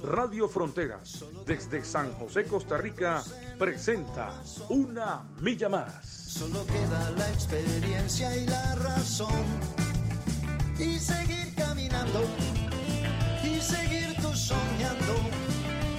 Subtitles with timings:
[0.00, 3.22] Radio Fronteras, desde San José, Costa Rica,
[3.58, 4.32] presenta
[4.68, 6.04] Una Milla Más.
[6.06, 9.44] Solo queda la experiencia y la razón.
[10.78, 12.24] Y seguir caminando.
[13.44, 15.14] Y seguir tú soñando.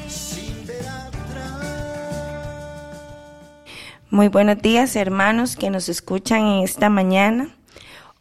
[0.08, 1.62] Sin ver atrás.
[4.10, 7.56] Muy buenos días, hermanos que nos escuchan en esta mañana.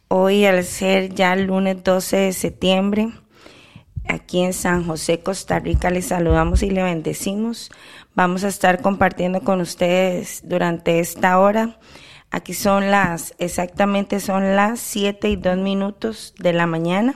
[0.07, 3.11] Hoy, al ser ya el lunes 12 de septiembre,
[4.07, 7.71] aquí en San José, Costa Rica, les saludamos y le bendecimos.
[8.15, 11.77] Vamos a estar compartiendo con ustedes durante esta hora.
[12.31, 17.15] Aquí son las, exactamente son las 7 y 2 minutos de la mañana.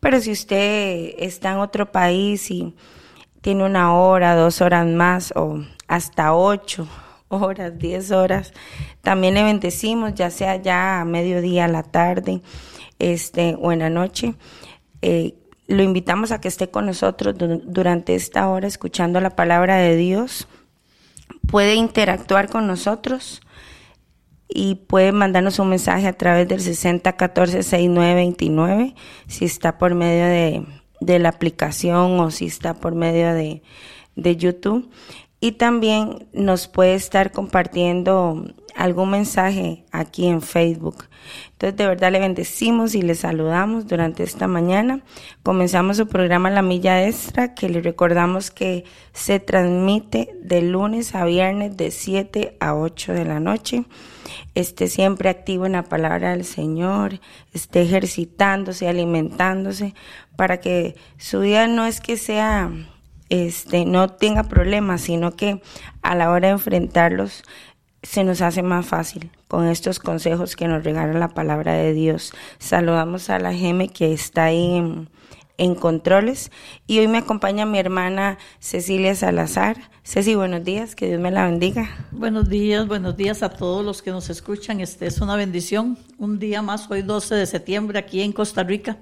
[0.00, 2.74] Pero si usted está en otro país y
[3.40, 6.88] tiene una hora, dos horas más o hasta ocho
[7.28, 8.52] horas, diez horas,
[9.02, 12.40] también le bendecimos, ya sea ya a mediodía, a la tarde,
[12.98, 14.34] este, o en la noche.
[15.02, 15.34] Eh,
[15.68, 20.48] lo invitamos a que esté con nosotros durante esta hora escuchando la palabra de Dios.
[21.46, 23.42] Puede interactuar con nosotros
[24.48, 28.94] y puede mandarnos un mensaje a través del 6014-6929
[29.26, 30.64] si está por medio de,
[31.18, 33.60] la aplicación o si está por medio de
[34.36, 34.88] YouTube.
[35.40, 38.46] Y también nos puede estar compartiendo
[38.78, 41.06] algún mensaje aquí en Facebook.
[41.50, 45.00] Entonces, de verdad le bendecimos y le saludamos durante esta mañana.
[45.42, 51.24] Comenzamos su programa La Milla Extra, que le recordamos que se transmite de lunes a
[51.24, 53.84] viernes de 7 a 8 de la noche.
[54.54, 57.20] Esté siempre activo en la palabra del Señor,
[57.52, 59.92] esté ejercitándose, alimentándose,
[60.36, 62.70] para que su día no es que sea
[63.28, 65.60] este, no tenga problemas, sino que
[66.02, 67.42] a la hora de enfrentarlos
[68.02, 72.32] se nos hace más fácil con estos consejos que nos regala la palabra de Dios.
[72.58, 75.08] Saludamos a la Geme que está ahí en,
[75.56, 76.52] en, controles
[76.86, 79.76] y hoy me acompaña mi hermana Cecilia Salazar.
[80.04, 81.90] Ceci, buenos días, que Dios me la bendiga.
[82.12, 84.80] Buenos días, buenos días a todos los que nos escuchan.
[84.80, 88.96] Este es una bendición, un día más, hoy 12 de septiembre aquí en Costa Rica.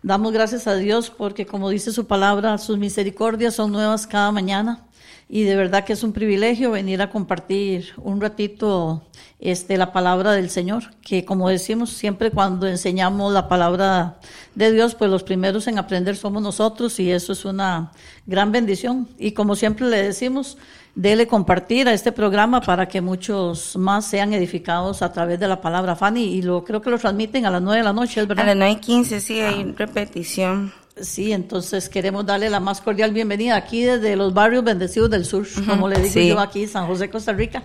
[0.00, 4.87] Damos gracias a Dios porque como dice su palabra, sus misericordias son nuevas cada mañana
[5.28, 9.02] y de verdad que es un privilegio venir a compartir un ratito
[9.40, 14.18] este, la palabra del Señor, que como decimos siempre cuando enseñamos la palabra
[14.54, 17.92] de Dios, pues los primeros en aprender somos nosotros y eso es una
[18.26, 19.06] gran bendición.
[19.18, 20.56] Y como siempre le decimos,
[20.94, 25.60] dele compartir a este programa para que muchos más sean edificados a través de la
[25.60, 28.26] palabra Fanny y lo creo que lo transmiten a las nueve de la noche, ¿es
[28.26, 28.44] verdad?
[28.44, 30.72] A las nueve y quince, sí, hay repetición.
[31.00, 35.46] Sí, entonces queremos darle la más cordial bienvenida aquí desde los barrios bendecidos del sur,
[35.66, 37.62] como le digo yo aquí, San José, Costa Rica.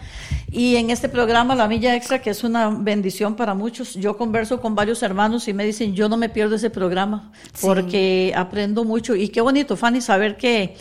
[0.51, 4.61] Y en este programa, La Milla Extra, que es una bendición para muchos, yo converso
[4.61, 9.15] con varios hermanos y me dicen, yo no me pierdo ese programa, porque aprendo mucho.
[9.15, 10.75] Y qué bonito, Fanny, saber que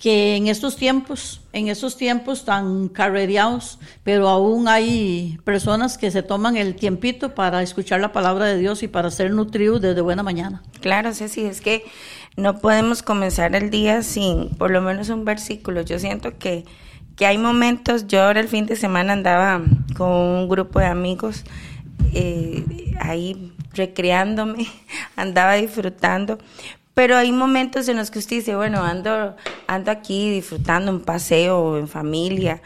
[0.00, 6.22] que en estos tiempos, en estos tiempos tan carrereados, pero aún hay personas que se
[6.22, 10.22] toman el tiempito para escuchar la palabra de Dios y para ser nutridos desde buena
[10.22, 10.62] mañana.
[10.80, 11.84] Claro, Ceci, es que
[12.36, 15.82] no podemos comenzar el día sin por lo menos un versículo.
[15.82, 16.64] Yo siento que,
[17.16, 19.62] que hay momentos, yo ahora el fin de semana andaba
[19.96, 21.44] con un grupo de amigos
[22.14, 24.66] eh, ahí recreándome,
[25.16, 26.38] andaba disfrutando,
[26.98, 29.36] pero hay momentos en los que usted dice, bueno, ando,
[29.68, 32.60] ando aquí disfrutando un paseo en familia,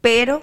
[0.00, 0.40] pero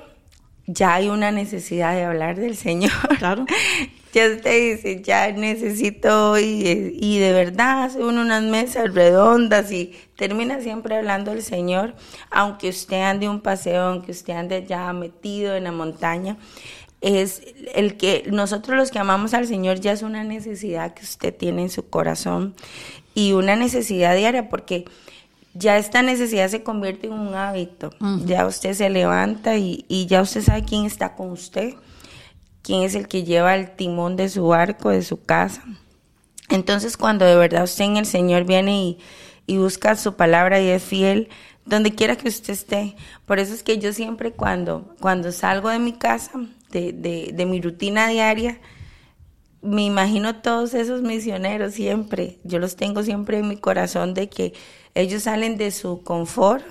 [0.67, 2.91] ya hay una necesidad de hablar del Señor.
[3.17, 3.47] Claro.
[4.13, 9.95] ya usted dice, ya necesito y, y de verdad hace uno unas mesas redondas y
[10.15, 11.95] termina siempre hablando del Señor,
[12.29, 16.37] aunque usted ande un paseo, aunque usted ande ya metido en la montaña
[17.01, 17.41] es
[17.73, 21.63] el que nosotros los que amamos al Señor ya es una necesidad que usted tiene
[21.63, 22.55] en su corazón
[23.15, 24.85] y una necesidad diaria porque
[25.53, 27.89] ya esta necesidad se convierte en un hábito.
[28.25, 31.73] Ya usted se levanta y, y, ya usted sabe quién está con usted,
[32.61, 35.63] quién es el que lleva el timón de su barco, de su casa.
[36.49, 38.99] Entonces cuando de verdad usted en el Señor viene y,
[39.47, 41.29] y busca su palabra y es fiel,
[41.65, 42.95] donde quiera que usted esté.
[43.25, 46.31] Por eso es que yo siempre cuando, cuando salgo de mi casa,
[46.71, 48.59] de, de, de mi rutina diaria,
[49.61, 54.53] me imagino todos esos misioneros siempre, yo los tengo siempre en mi corazón de que
[54.93, 56.65] ellos salen de su confort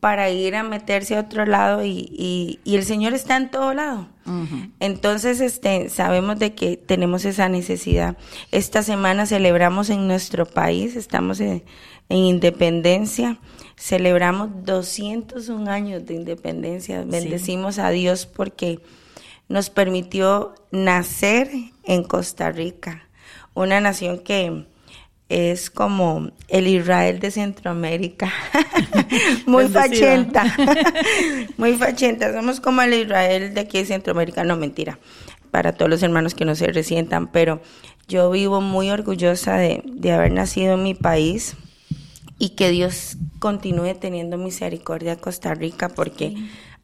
[0.00, 4.08] para ir a meterse a otro lado y, y, el Señor está en todo lado.
[4.80, 8.16] Entonces, este, sabemos de que tenemos esa necesidad.
[8.50, 11.62] Esta semana celebramos en nuestro país, estamos en,
[12.08, 13.38] independencia,
[13.76, 17.04] celebramos 201 años de independencia.
[17.04, 18.80] Bendecimos a Dios porque
[19.48, 21.50] nos permitió nacer
[21.84, 23.08] en Costa Rica,
[23.54, 24.66] una nación que
[25.28, 28.32] es como el Israel de Centroamérica,
[29.46, 30.44] muy fachenta,
[31.56, 34.98] muy fachenta, somos como el Israel de aquí de Centroamérica, no mentira,
[35.50, 37.62] para todos los hermanos que no se resientan, pero
[38.06, 39.82] yo vivo muy orgullosa de,
[40.12, 41.56] haber nacido en mi país
[42.38, 46.34] y que Dios continúe teniendo misericordia a Costa Rica porque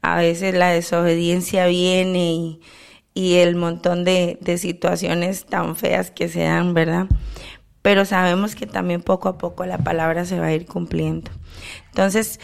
[0.02, 2.58] a veces la desobediencia viene
[3.14, 7.06] y, el montón de, de situaciones tan feas que se dan, ¿verdad?
[7.82, 11.31] pero sabemos que también poco a poco la palabra se va a ir cumpliendo.
[11.88, 12.41] Entonces,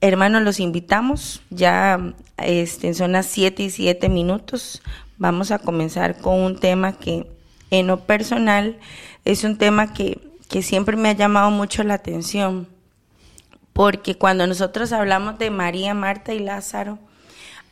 [0.00, 4.82] hermanos, los invitamos, ya este, son las 7 y 7 minutos,
[5.18, 7.26] vamos a comenzar con un tema que
[7.70, 8.78] en lo personal
[9.24, 12.68] es un tema que, que siempre me ha llamado mucho la atención,
[13.76, 16.98] porque cuando nosotros hablamos de María, Marta y Lázaro,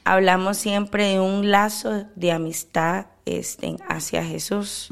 [0.05, 4.91] hablamos siempre de un lazo de amistad este, hacia Jesús.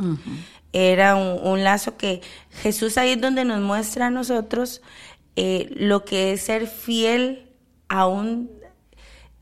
[0.73, 2.23] Era un, lazo que
[2.63, 4.81] Jesús ahí es donde nos muestra a nosotros
[5.37, 7.47] eh, lo que es ser fiel
[7.89, 8.51] aún,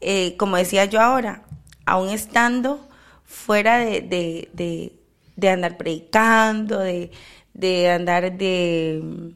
[0.00, 1.44] eh, como decía yo ahora,
[1.86, 2.88] aún estando
[3.24, 4.92] fuera de,
[5.40, 9.34] andar predicando, de, andar de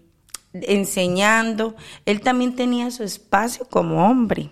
[0.55, 1.75] enseñando,
[2.07, 4.51] él también tenía su espacio como hombre.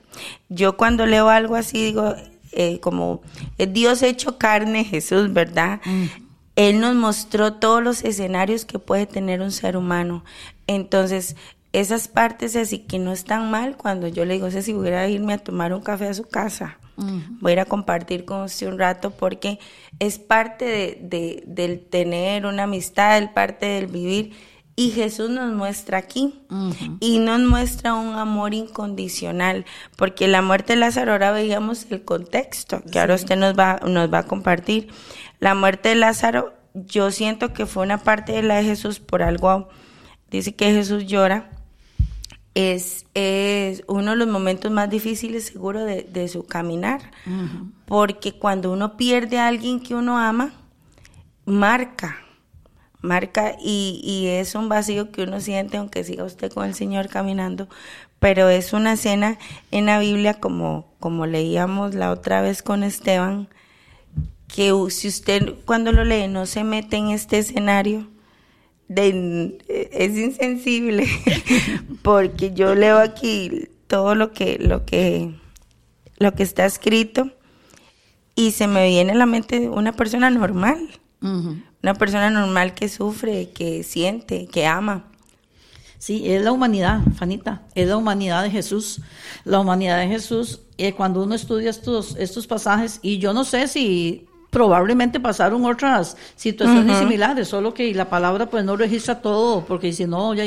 [0.49, 2.14] Yo cuando leo algo así digo,
[2.52, 3.22] eh, como
[3.56, 5.81] Dios hecho carne, Jesús, ¿verdad?
[6.56, 10.25] Él nos mostró todos los escenarios que puede tener un ser humano.
[10.66, 11.37] Entonces,
[11.72, 15.08] esas partes así que no están mal cuando yo le digo, sé si voy a
[15.08, 18.69] irme a tomar un café a su casa, voy a ir a compartir con usted
[18.69, 19.58] un rato porque
[19.99, 24.34] es parte de, del tener una amistad, es parte del vivir.
[24.74, 26.34] Y Jesús nos muestra aquí
[26.98, 29.66] y nos muestra un amor incondicional,
[29.96, 34.12] porque la muerte de Lázaro ahora veíamos el contexto que ahora usted nos va, nos
[34.12, 34.88] va a compartir.
[35.40, 39.22] La muerte de Lázaro, yo siento que fue una parte de la de Jesús por
[39.22, 39.69] algo.
[40.30, 41.50] Dice que Jesús llora.
[42.54, 47.10] Es, es uno de los momentos más difíciles, seguro, de, su caminar.
[47.86, 50.52] Porque cuando uno pierde a alguien que uno ama,
[51.44, 52.18] marca,
[53.02, 57.08] marca y, y, es un vacío que uno siente aunque siga usted con el Señor
[57.08, 57.69] caminando,
[58.19, 59.38] pero es una escena
[59.70, 63.49] en la Biblia como, como leíamos la otra vez con Esteban,
[64.46, 68.08] que si usted cuando lo lee no se mete en este escenario,
[68.88, 69.58] de,
[69.93, 71.06] es insensible,
[72.02, 75.34] porque yo leo aquí todo lo que, lo que,
[76.19, 77.31] lo que está escrito
[78.34, 80.78] y se me viene a la mente una persona normal,
[81.82, 85.05] una persona normal que sufre, que siente, que ama.
[85.99, 89.00] Sí, es la humanidad, Fanita, es la humanidad de Jesús.
[89.44, 93.69] La humanidad de Jesús, eh, cuando uno estudia estos, estos pasajes, y yo no sé
[93.69, 99.94] si probablemente pasaron otras situaciones similares, solo que la palabra pues no registra todo, porque
[99.94, 100.44] si no, ya,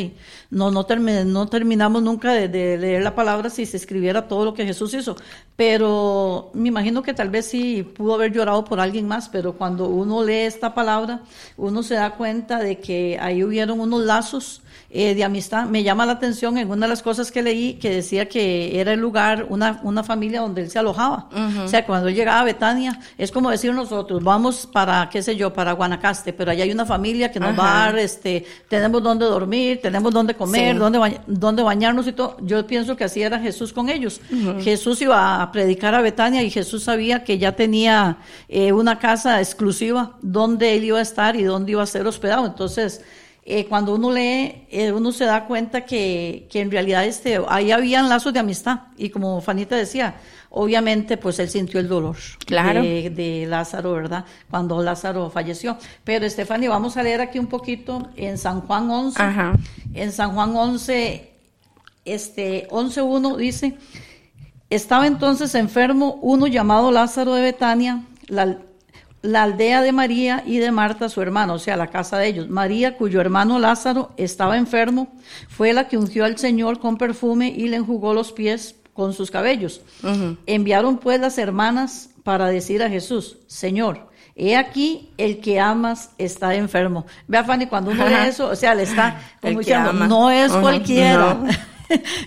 [0.52, 0.86] no, no,
[1.26, 5.16] no terminamos nunca de, leer la palabra si se escribiera todo lo que Jesús hizo.
[5.56, 9.88] Pero me imagino que tal vez sí pudo haber llorado por alguien más, pero cuando
[9.88, 11.22] uno lee esta palabra,
[11.58, 14.62] uno se da cuenta de que ahí hubieron unos lazos
[14.98, 15.66] eh, de amistad.
[15.66, 18.94] Me llama la atención en una de las cosas que leí que decía que era
[18.94, 21.28] el lugar, una, una familia donde él se alojaba.
[21.62, 25.36] O sea, cuando él llegaba a Betania, es como decir nosotros, vamos para, qué sé
[25.36, 29.04] yo, para Guanacaste, pero allá hay una familia que nos va a dar, este, tenemos
[29.04, 32.38] donde dormir, tenemos donde comer, donde, bañarnos y todo.
[32.40, 34.22] Yo pienso que así era Jesús con ellos.
[34.62, 39.42] Jesús iba a predicar a Betania y Jesús sabía que ya tenía eh, una casa
[39.42, 42.46] exclusiva donde él iba a estar y donde iba a ser hospedado.
[42.46, 43.02] Entonces,
[43.48, 47.72] eh, cuando uno lee, eh, uno se da cuenta que, que, en realidad este, ahí
[47.72, 48.80] habían lazos de amistad.
[48.98, 50.16] Y como Fanita decía,
[50.50, 52.16] obviamente pues él sintió el dolor
[52.48, 52.82] claro.
[52.82, 54.26] de, Lázaro, ¿verdad?
[54.50, 55.78] Cuando Lázaro falleció.
[56.04, 59.22] Pero Estefania, vamos a leer aquí un poquito en San Juan 11.
[59.94, 61.32] En San Juan 11,
[62.04, 63.78] este, 11.1 dice,
[64.72, 68.58] estaba entonces enfermo uno llamado Lázaro de Betania, la,
[69.26, 72.50] la aldea de María y de Marta, su hermano, o sea, la casa de ellos.
[72.50, 75.08] María, cuyo hermano Lázaro estaba enfermo,
[75.48, 79.32] fue la que ungió al Señor con perfume y le enjugó los pies con sus
[79.32, 79.82] cabellos.
[80.46, 86.56] Enviaron pues las hermanas para decir a Jesús, Señor, he aquí, el que amas está
[86.56, 87.06] enfermo.
[87.28, 91.38] Vea, Fanny, cuando uno lee eso, o sea, le está como diciendo, no es cualquiera.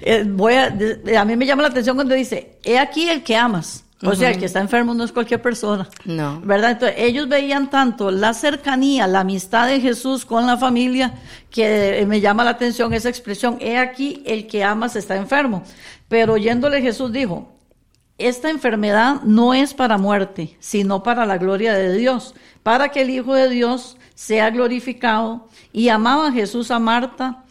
[0.02, 0.72] Eh, voy a,
[1.18, 3.84] a mí me llama la atención cuando dice, he aquí el que amas.
[4.04, 5.88] O sea, el que está enfermo no es cualquier persona.
[6.04, 6.40] No.
[6.42, 6.72] ¿Verdad?
[6.72, 11.14] Entonces, ellos veían tanto la cercanía, la amistad de Jesús con la familia,
[11.50, 15.64] que me llama la atención esa expresión, he aquí el que amas está enfermo.
[16.08, 17.52] Pero oyéndole Jesús dijo,
[18.18, 23.10] esta enfermedad no es para muerte, sino para la gloria de Dios, para que el
[23.10, 25.48] Hijo de Dios sea glorificado.
[25.72, 27.44] Y amaba Jesús a Marta,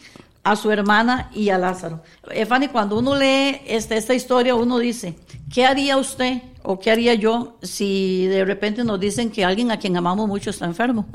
[0.51, 2.01] a su hermana y a Lázaro.
[2.31, 5.15] Efani, cuando uno lee este, esta historia, uno dice,
[5.53, 9.77] ¿qué haría usted o qué haría yo si de repente nos dicen que alguien a
[9.77, 11.05] quien amamos mucho está enfermo?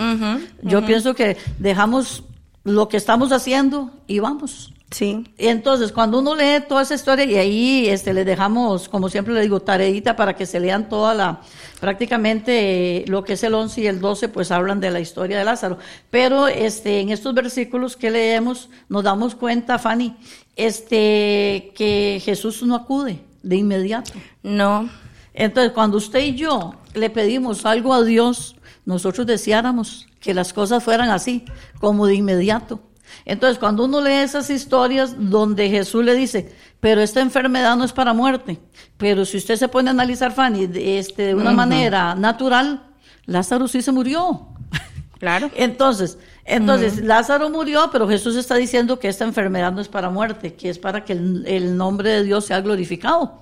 [0.63, 2.25] yo pienso que dejamos
[2.65, 4.73] lo que estamos haciendo y vamos.
[4.93, 5.25] Sí.
[5.39, 9.41] Entonces, cuando uno lee toda esa historia y ahí este, le dejamos, como siempre le
[9.41, 11.41] digo, tareita para que se lean toda la,
[11.81, 15.39] prácticamente eh, lo que es el 11 y el 12, pues hablan de la historia
[15.39, 15.79] de Lázaro.
[16.11, 20.15] Pero este, en estos versículos que leemos nos damos cuenta, Fanny,
[20.57, 24.13] este, que Jesús no acude de inmediato.
[24.43, 24.91] No.
[25.33, 30.83] Entonces, cuando usted y yo le pedimos algo a Dios, nosotros deseáramos que las cosas
[30.83, 31.45] fueran así,
[31.81, 32.81] como de inmediato.
[33.25, 37.93] Entonces, cuando uno lee esas historias donde Jesús le dice, pero esta enfermedad no es
[37.93, 38.59] para muerte,
[38.97, 42.85] pero si usted se pone a analizar, Fanny, de, este, de una manera natural,
[43.27, 44.49] Lázaro sí se murió.
[45.19, 45.53] Claro.
[45.55, 50.55] Entonces, entonces Lázaro murió, pero Jesús está diciendo que esta enfermedad no es para muerte,
[50.55, 53.41] que es para que el, el nombre de Dios sea glorificado.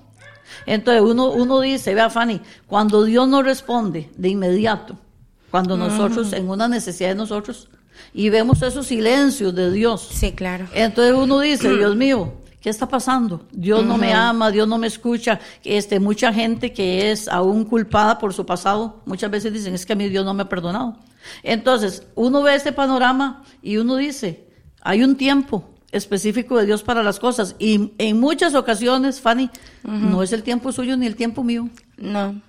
[0.67, 4.95] Entonces uno, uno dice, vea Fanny, cuando Dios no responde de inmediato,
[5.51, 7.69] cuando nosotros, en una necesidad de nosotros,
[8.13, 10.07] y vemos esos silencios de Dios.
[10.11, 10.67] Sí, claro.
[10.73, 13.45] Entonces uno dice, Dios mío, ¿qué está pasando?
[13.51, 15.39] Dios no me ama, Dios no me escucha.
[15.63, 19.93] Este, mucha gente que es aún culpada por su pasado, muchas veces dicen, es que
[19.93, 20.97] a mí Dios no me ha perdonado.
[21.43, 24.47] Entonces, uno ve este panorama y uno dice,
[24.81, 27.55] hay un tiempo específico de Dios para las cosas.
[27.59, 29.49] Y en muchas ocasiones, Fanny,
[29.83, 31.69] no es el tiempo suyo ni el tiempo mío.
[31.97, 32.41] No.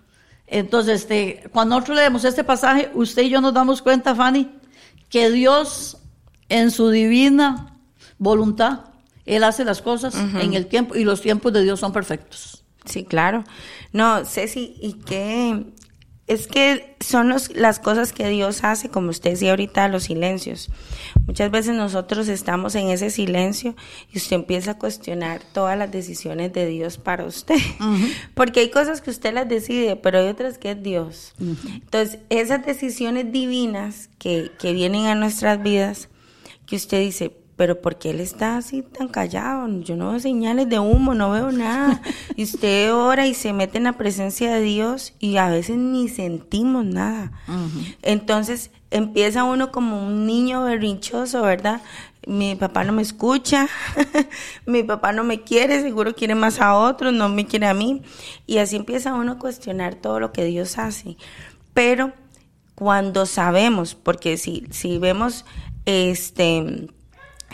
[0.52, 4.50] Entonces, este, cuando nosotros leemos este pasaje, usted y yo nos damos cuenta, Fanny,
[5.08, 5.96] que Dios
[6.50, 7.78] en su divina
[8.18, 8.80] voluntad,
[9.24, 12.64] Él hace las cosas en el tiempo y los tiempos de Dios son perfectos.
[12.84, 13.44] Sí, claro.
[13.92, 15.64] No, Ceci, y que
[16.28, 20.70] es que son los, las cosas que Dios hace, como usted decía ahorita, los silencios.
[21.26, 23.74] Muchas veces nosotros estamos en ese silencio
[24.12, 27.58] y usted empieza a cuestionar todas las decisiones de Dios para usted.
[28.34, 31.34] Porque hay cosas que usted las decide, pero hay otras que es Dios.
[31.40, 36.08] Entonces, esas decisiones divinas que, que vienen a nuestras vidas,
[36.66, 39.68] que usted dice, pero ¿por qué él está así tan callado?
[39.82, 42.02] Yo no veo señales de humo, no veo nada.
[42.34, 46.08] Y usted ora y se mete en la presencia de Dios y a veces ni
[46.08, 47.30] sentimos nada.
[48.02, 51.82] Entonces empieza uno como un niño berrinchoso, ¿verdad?
[52.26, 53.68] Mi papá no me escucha,
[54.66, 58.02] mi papá no me quiere, seguro quiere más a otros, no me quiere a mí.
[58.44, 61.16] Y así empieza uno a cuestionar todo lo que Dios hace.
[61.74, 62.12] Pero
[62.74, 65.44] cuando sabemos, porque si, si vemos
[65.86, 66.88] este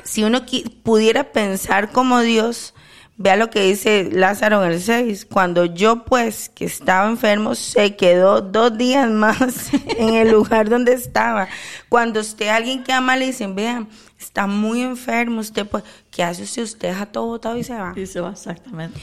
[0.04, 0.44] si uno
[0.82, 2.74] pudiera pensar como Dios,
[3.18, 7.96] vea lo que dice Lázaro en el 6, cuando yo pues que estaba enfermo se
[7.96, 11.48] quedó dos días más en el lugar donde estaba.
[11.88, 13.88] Cuando usted alguien que ama le dicen, vean,
[14.18, 16.62] está muy enfermo, usted pues, ¿qué hace usted?
[16.62, 17.92] Usted deja todo botado y se va.
[17.96, 19.00] Y se va, exactamente.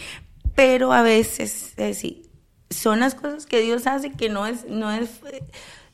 [0.56, 2.24] Pero a veces, es decir,
[2.70, 5.10] son las cosas que Dios hace que no es, no es,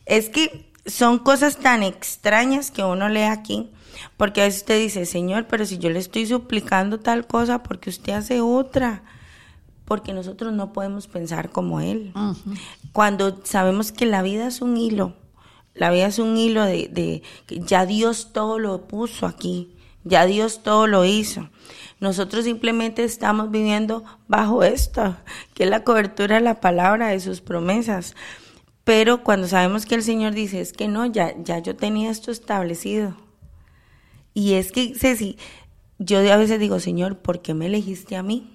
[0.05, 3.71] es que son cosas tan extrañas que uno lee aquí
[4.17, 7.89] porque a veces usted dice, Señor, pero si yo le estoy suplicando tal cosa, porque
[7.89, 9.03] usted hace otra?
[9.85, 12.13] Porque nosotros no podemos pensar como Él.
[12.93, 15.15] Cuando sabemos que la vida es un hilo,
[15.73, 20.63] la vida es un hilo de, de ya Dios todo lo puso aquí, ya Dios
[20.63, 21.49] todo lo hizo.
[21.99, 25.15] Nosotros simplemente estamos viviendo bajo esto,
[25.53, 28.15] que es la cobertura de la palabra, de sus promesas.
[28.83, 32.31] Pero cuando sabemos que el Señor dice, es que no, ya, ya yo tenía esto
[32.31, 33.15] establecido,
[34.33, 35.37] y es que, Ceci,
[35.99, 38.49] yo a veces digo, Señor, ¿por qué me elegiste a mí?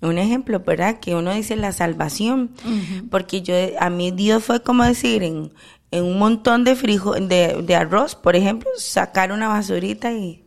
[0.00, 1.00] Un ejemplo, ¿verdad?
[1.00, 2.50] Que uno dice la salvación,
[3.10, 5.52] porque yo, a mí Dios fue como decir, en,
[5.90, 10.44] en un montón de, frijo, de, de, arroz, por ejemplo, sacar una basurita y,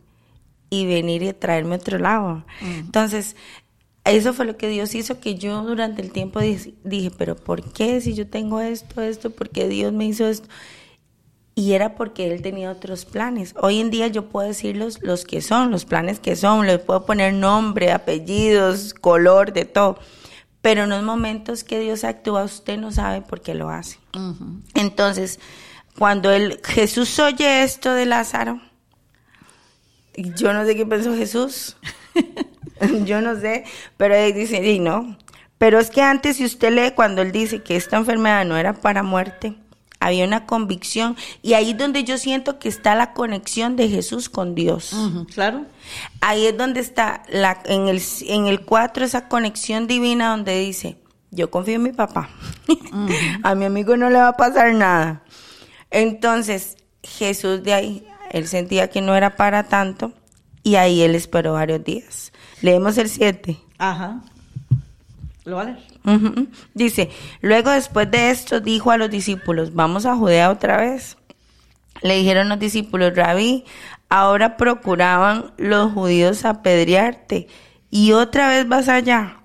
[0.68, 2.44] y venir y traerme otro lado.
[2.60, 3.34] Entonces,
[4.04, 7.72] eso fue lo que Dios hizo, que yo durante el tiempo dije, dije, pero ¿por
[7.72, 9.30] qué si yo tengo esto, esto?
[9.30, 10.48] ¿Por qué Dios me hizo esto?
[11.58, 13.54] Y era porque él tenía otros planes.
[13.58, 16.78] Hoy en día yo puedo decir los, los que son, los planes que son, les
[16.78, 19.98] puedo poner nombre, apellidos, color, de todo.
[20.60, 23.98] pero en los momentos que Dios actúa, usted no sabe por qué lo hace.
[24.74, 25.40] Entonces,
[25.98, 28.60] cuando el, Jesús oye esto de Lázaro,
[30.14, 31.78] yo no sé qué pensó Jesús,
[33.06, 33.64] yo no sé,
[33.96, 35.16] pero él dice, y no.
[35.56, 38.74] Pero es que antes, si usted lee cuando él dice que esta enfermedad no era
[38.74, 39.56] para muerte,
[40.00, 44.28] había una convicción y ahí es donde yo siento que está la conexión de Jesús
[44.28, 44.94] con Dios.
[45.34, 45.66] claro.
[46.20, 50.98] Ahí es donde está la, en el en el 4 esa conexión divina donde dice,
[51.30, 52.30] yo confío en mi papá.
[53.42, 55.22] a mi amigo no le va a pasar nada.
[55.90, 60.12] Entonces, Jesús de ahí, él sentía que no era para tanto
[60.62, 62.32] y ahí él esperó varios días.
[62.60, 63.58] Leemos el 7.
[63.78, 64.22] Ajá.
[65.44, 65.76] ¿Lo vale?
[66.74, 67.10] Dice,
[67.40, 71.16] luego después de esto dijo a los discípulos, vamos a Judea otra vez.
[72.02, 73.64] Le dijeron los discípulos, rabí,
[74.08, 77.48] ahora procuraban los judíos apedrearte
[77.90, 79.40] y otra vez vas allá.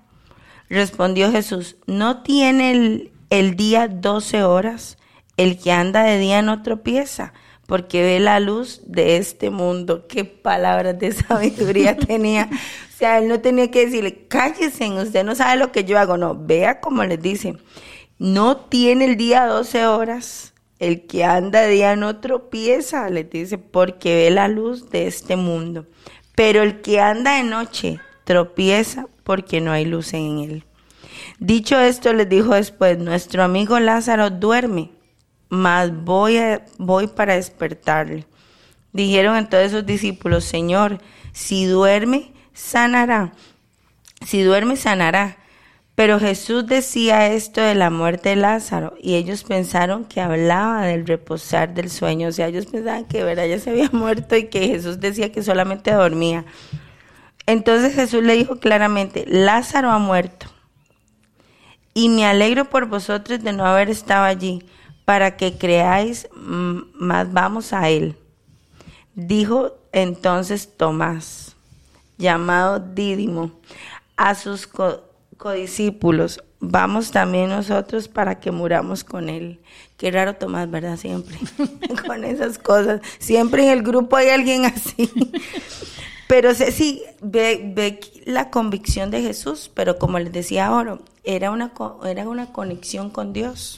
[0.68, 4.98] Respondió Jesús, ¿no tiene el, el día doce horas?
[5.36, 7.32] El que anda de día no tropieza
[7.66, 10.06] porque ve la luz de este mundo.
[10.08, 12.48] Qué palabras de sabiduría tenía.
[12.52, 16.16] O sea, él no tenía que decirle, cállese, usted no sabe lo que yo hago.
[16.16, 17.56] No, vea como les dice,
[18.18, 20.54] no tiene el día 12 horas.
[20.78, 25.86] El que anda día no tropieza, le dice, porque ve la luz de este mundo.
[26.34, 30.64] Pero el que anda de noche tropieza porque no hay luz en él.
[31.38, 34.90] Dicho esto, les dijo después, nuestro amigo Lázaro duerme
[35.52, 36.64] mas voy, a,
[37.14, 38.24] para despertarle.
[38.94, 40.98] Dijeron entonces sus discípulos, Señor,
[41.32, 43.34] si duerme, sanará.
[44.24, 45.36] Si duerme, sanará.
[45.94, 51.06] Pero Jesús decía esto de la muerte de Lázaro y ellos pensaron que hablaba del
[51.06, 52.28] reposar del sueño.
[52.28, 53.44] O sea, ellos pensaban que ¿verdad?
[53.44, 56.46] ya se había muerto y que Jesús decía que solamente dormía.
[57.44, 60.46] Entonces Jesús le dijo claramente, Lázaro ha muerto.
[61.92, 64.64] Y me alegro por vosotros de no haber estado allí
[65.04, 68.16] para que creáis, más vamos a él.
[69.14, 71.56] Dijo entonces Tomás,
[72.18, 73.52] llamado Dídimo,
[74.16, 74.68] a sus
[75.36, 79.60] codiscípulos, vamos también nosotros para que muramos con él.
[79.96, 80.96] Qué raro Tomás, ¿verdad?
[80.96, 81.36] Siempre
[82.06, 83.00] con esas cosas.
[83.18, 85.10] Siempre en el grupo hay alguien así.
[86.32, 91.74] Pero sí, ve, ve la convicción de Jesús, pero como les decía ahora, era una,
[92.06, 93.76] era una conexión con Dios.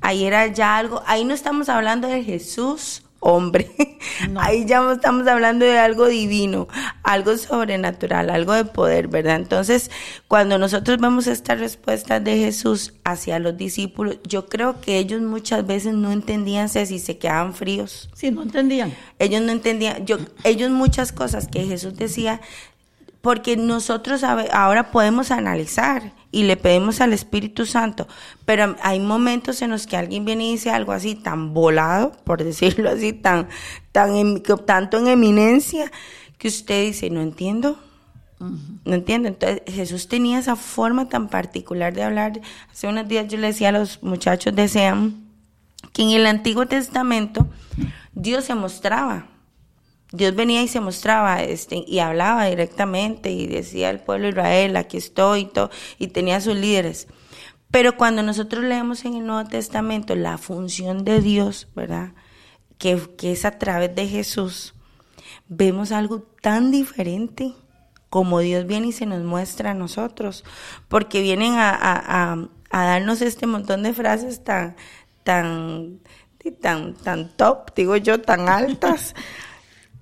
[0.00, 3.70] Ahí era ya algo, ahí no estamos hablando de Jesús hombre.
[4.36, 6.66] Ahí ya estamos hablando de algo divino,
[7.04, 9.36] algo sobrenatural, algo de poder, ¿verdad?
[9.36, 9.90] Entonces,
[10.26, 15.64] cuando nosotros vemos estas respuestas de Jesús hacia los discípulos, yo creo que ellos muchas
[15.66, 18.10] veces no entendían si se quedaban fríos.
[18.12, 18.92] Sí, no entendían.
[19.20, 22.40] Ellos no entendían, yo, ellos muchas cosas que Jesús decía,
[23.20, 28.08] porque nosotros ahora podemos analizar y le pedimos al Espíritu Santo,
[28.46, 32.42] pero hay momentos en los que alguien viene y dice algo así tan volado, por
[32.42, 33.48] decirlo así, tan,
[33.92, 35.92] tan tanto en eminencia,
[36.38, 37.78] que usted dice, no entiendo,
[38.40, 39.28] no entiendo.
[39.28, 42.40] Entonces Jesús tenía esa forma tan particular de hablar.
[42.72, 45.22] Hace unos días yo le decía a los muchachos de SEAM
[45.92, 47.46] que en el Antiguo Testamento
[48.14, 49.26] Dios se mostraba
[50.12, 54.98] Dios venía y se mostraba este, y hablaba directamente y decía al pueblo Israel, aquí
[54.98, 57.08] estoy y, todo, y tenía sus líderes.
[57.70, 62.12] Pero cuando nosotros leemos en el Nuevo Testamento la función de Dios, ¿verdad?
[62.76, 64.74] Que, es a través de Jesús,
[65.48, 67.54] vemos algo tan diferente
[68.10, 70.44] como Dios viene y se nos muestra a nosotros,
[70.88, 74.76] porque vienen a, a, a darnos este montón de frases tan,
[75.24, 76.00] tan,
[76.60, 79.14] tan, tan top, digo yo, tan altas.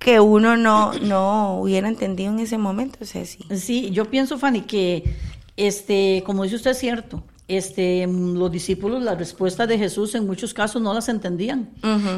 [0.01, 3.45] que uno no, no hubiera entendido en ese momento, Ceci.
[3.55, 5.15] Sí, yo pienso, Fanny, que,
[5.57, 7.23] este, como dice usted, es cierto.
[7.47, 11.69] Este, los discípulos, las respuestas de Jesús en muchos casos no las entendían.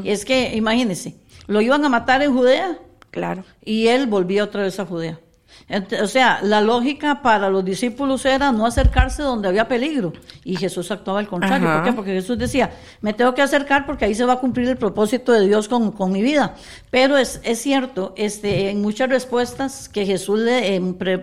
[0.05, 1.17] Es que, imagínense,
[1.47, 2.79] lo iban a matar en Judea.
[3.11, 3.43] Claro.
[3.65, 5.19] Y él volvía otra vez a Judea.
[6.01, 10.13] O sea, la lógica para los discípulos era no acercarse donde había peligro.
[10.43, 11.71] Y Jesús actuaba al contrario.
[11.71, 11.93] ¿Por qué?
[11.93, 15.31] Porque Jesús decía, me tengo que acercar porque ahí se va a cumplir el propósito
[15.31, 16.55] de Dios con, con mi vida.
[16.91, 20.79] Pero es, es cierto, este, en muchas respuestas que Jesús le,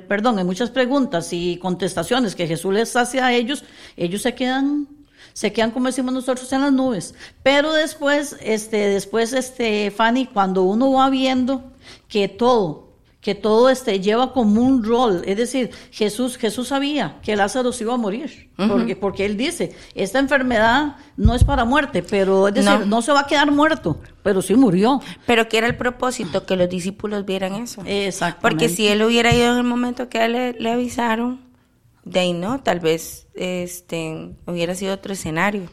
[0.08, 3.64] perdón, en muchas preguntas y contestaciones que Jesús les hace a ellos,
[3.96, 4.88] ellos se quedan
[5.32, 7.14] se quedan como decimos nosotros en las nubes.
[7.42, 11.72] Pero después, este, después, este, Fanny, cuando uno va viendo
[12.08, 12.89] que todo
[13.20, 17.84] que todo este lleva como un rol, es decir, Jesús Jesús sabía que Lázaro se
[17.84, 22.54] iba a morir, porque porque él dice, esta enfermedad no es para muerte, pero es
[22.54, 23.02] decir, no.
[23.02, 25.00] se va a quedar muerto, pero sí murió.
[25.26, 27.82] Pero que era el propósito que los discípulos vieran eso.
[27.84, 28.40] Exacto.
[28.40, 31.49] Porque si él hubiera ido en el momento que le, le avisaron,
[32.04, 35.68] de ahí no, tal vez este hubiera sido otro escenario.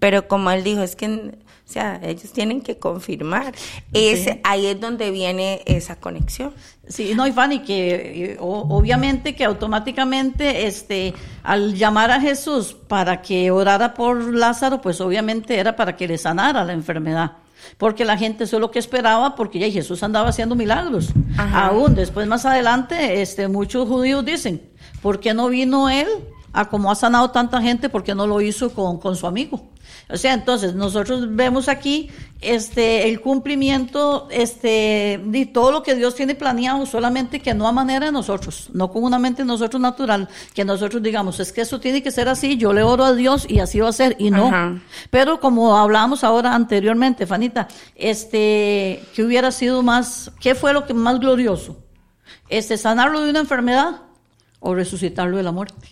[0.00, 1.32] Pero como él dijo, es que, o
[1.64, 3.54] sea, ellos tienen que confirmar.
[3.92, 6.52] Es, ahí es donde viene esa conexión.
[6.88, 13.50] Sí, no, y Fanny, que obviamente que automáticamente, este, al llamar a Jesús para que
[13.50, 17.38] orara por Lázaro, pues obviamente era para que le sanara la enfermedad
[17.78, 21.10] porque la gente eso es lo que esperaba, porque ya Jesús andaba haciendo milagros.
[21.36, 24.62] Aún después, más adelante, este, muchos judíos dicen,
[25.02, 26.08] ¿Por qué no vino él
[26.52, 27.88] a como ha sanado tanta gente?
[27.88, 29.70] ¿Por qué no lo hizo con, con su amigo?
[30.08, 36.14] O sea, entonces nosotros vemos aquí este el cumplimiento este de todo lo que Dios
[36.14, 39.80] tiene planeado, solamente que no a manera de nosotros, no con una mente de nosotros
[39.80, 43.14] natural, que nosotros digamos, es que eso tiene que ser así, yo le oro a
[43.14, 44.80] Dios y así va a ser y no.
[45.10, 50.94] Pero como hablábamos ahora anteriormente, Fanita, este que hubiera sido más, ¿qué fue lo que
[50.94, 51.78] más glorioso?
[52.48, 54.02] Este sanarlo de una enfermedad
[54.60, 55.88] o resucitarlo de la muerte.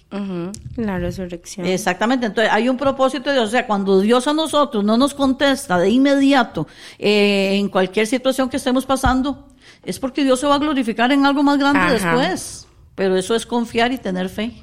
[0.76, 1.66] La resurrección.
[1.66, 5.14] Exactamente, entonces hay un propósito de Dios, o sea, cuando Dios a nosotros no nos
[5.14, 6.66] contesta de inmediato
[6.98, 9.48] eh, en cualquier situación que estemos pasando,
[9.84, 13.44] es porque Dios se va a glorificar en algo más grande después, pero eso es
[13.44, 14.62] confiar y tener fe.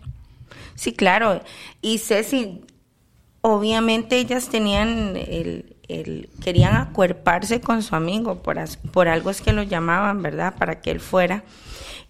[0.75, 1.41] Sí, claro,
[1.81, 2.61] y Ceci,
[3.41, 8.57] obviamente ellas tenían el, el, querían acuerparse con su amigo, por,
[8.91, 10.55] por algo es que lo llamaban, ¿verdad?
[10.57, 11.43] Para que él fuera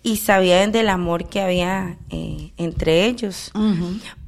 [0.04, 3.52] y sabían del amor que había eh, entre ellos.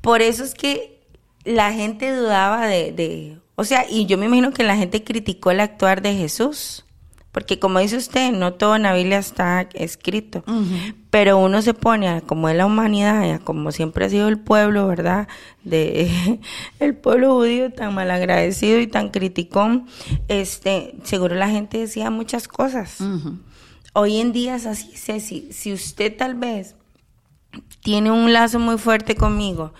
[0.01, 0.99] Por eso es que
[1.43, 5.51] la gente dudaba de, de, o sea, y yo me imagino que la gente criticó
[5.51, 6.85] el actuar de Jesús,
[7.31, 10.43] porque como dice usted, no todo en la Biblia está escrito,
[11.09, 14.87] pero uno se pone a como es la humanidad, como siempre ha sido el pueblo,
[14.87, 15.27] ¿verdad?
[15.63, 16.39] De
[16.79, 19.87] el pueblo judío tan malagradecido y tan criticón,
[20.27, 22.99] este, seguro la gente decía muchas cosas.
[23.93, 25.49] Hoy en día es así, Ceci.
[25.51, 26.75] Si usted tal vez
[27.81, 29.73] tiene un lazo muy fuerte conmigo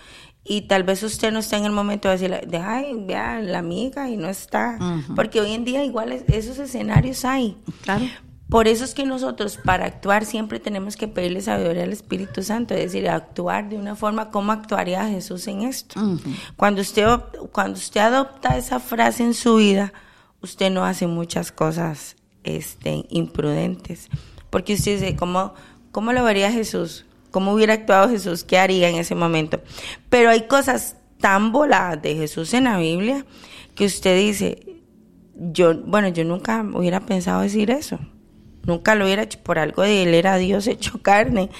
[0.44, 3.58] y tal vez usted no está en el momento de decirle, de, ay, vea la
[3.58, 4.78] amiga y no está.
[5.16, 7.56] Porque hoy en día igual esos escenarios hay.
[7.82, 8.04] Claro.
[8.48, 12.74] Por eso es que nosotros para actuar siempre tenemos que pedirle sabiduría al Espíritu Santo,
[12.74, 16.00] es decir, actuar de una forma como actuaría Jesús en esto.
[16.56, 17.04] Cuando usted
[17.50, 19.92] cuando usted adopta esa frase en su vida,
[20.40, 24.08] usted no hace muchas cosas este, imprudentes.
[24.50, 25.54] Porque usted dice, ¿cómo,
[25.90, 27.06] ¿cómo lo vería Jesús?
[27.30, 28.44] ¿Cómo hubiera actuado Jesús?
[28.44, 29.60] ¿Qué haría en ese momento?
[30.08, 33.26] Pero hay cosas tan voladas de Jesús en la Biblia
[33.74, 34.64] que usted dice,
[35.34, 37.98] yo, bueno, yo nunca hubiera pensado decir eso.
[38.66, 41.50] Nunca lo hubiera hecho por algo de él, era Dios hecho carne.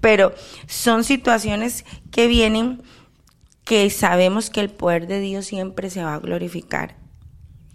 [0.00, 0.34] Pero
[0.66, 2.82] son situaciones que vienen
[3.64, 7.01] que sabemos que el poder de Dios siempre se va a glorificar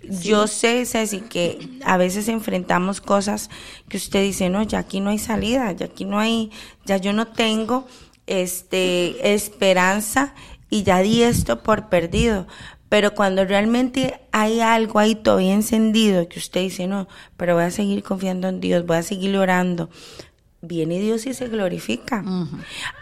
[0.03, 3.49] yo sé, Ceci, que a veces enfrentamos cosas
[3.89, 6.51] que usted dice, no, ya aquí no hay salida, ya aquí no hay,
[6.85, 7.87] ya yo no tengo
[8.25, 10.33] este esperanza
[10.69, 12.47] y ya di esto por perdido.
[12.89, 17.71] Pero cuando realmente hay algo ahí todavía encendido que usted dice, no, pero voy a
[17.71, 19.89] seguir confiando en Dios, voy a seguir orando,
[20.61, 22.23] viene Dios y se glorifica.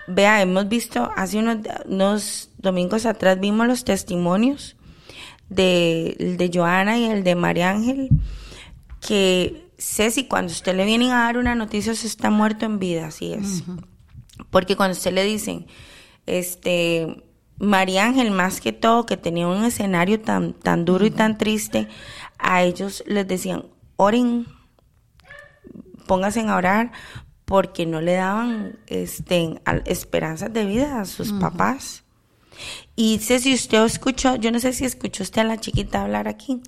[0.08, 4.76] Vea, hemos visto, hace unos, unos domingos atrás vimos los testimonios
[5.50, 8.10] de, de Joana y el de María Ángel,
[9.02, 13.08] que Ceci, cuando usted le viene a dar una noticia, se está muerto en vida,
[13.08, 13.64] así es.
[14.50, 15.68] Porque cuando usted le dicen,
[16.26, 17.24] este,
[17.58, 21.88] María Ángel, más que todo, que tenía un escenario tan, tan duro y tan triste,
[22.38, 24.48] a ellos les decían, oren,
[26.08, 26.92] pónganse a orar,
[27.46, 32.04] porque no le daban este, esperanzas de vida a sus papás.
[32.96, 36.28] Y sé si usted escuchó, yo no sé si escuchó usted a la chiquita hablar
[36.28, 36.62] aquí.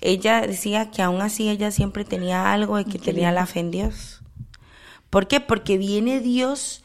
[0.00, 3.70] Ella decía que aún así ella siempre tenía algo y que tenía la fe en
[3.70, 4.22] Dios.
[5.10, 5.40] ¿Por qué?
[5.40, 6.82] Porque viene Dios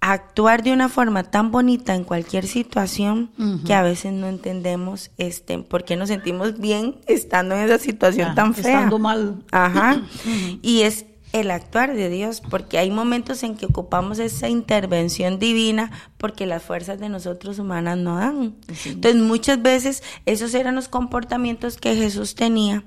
[0.00, 3.30] a actuar de una forma tan bonita en cualquier situación
[3.64, 8.30] que a veces no entendemos este por qué nos sentimos bien estando en esa situación
[8.30, 8.78] ah, tan fea.
[8.78, 9.42] Estando mal.
[9.50, 10.02] Ajá.
[10.62, 15.90] Y es el actuar de Dios, porque hay momentos en que ocupamos esa intervención divina
[16.18, 18.56] porque las fuerzas de nosotros humanas no dan.
[18.84, 22.84] Entonces muchas veces esos eran los comportamientos que Jesús tenía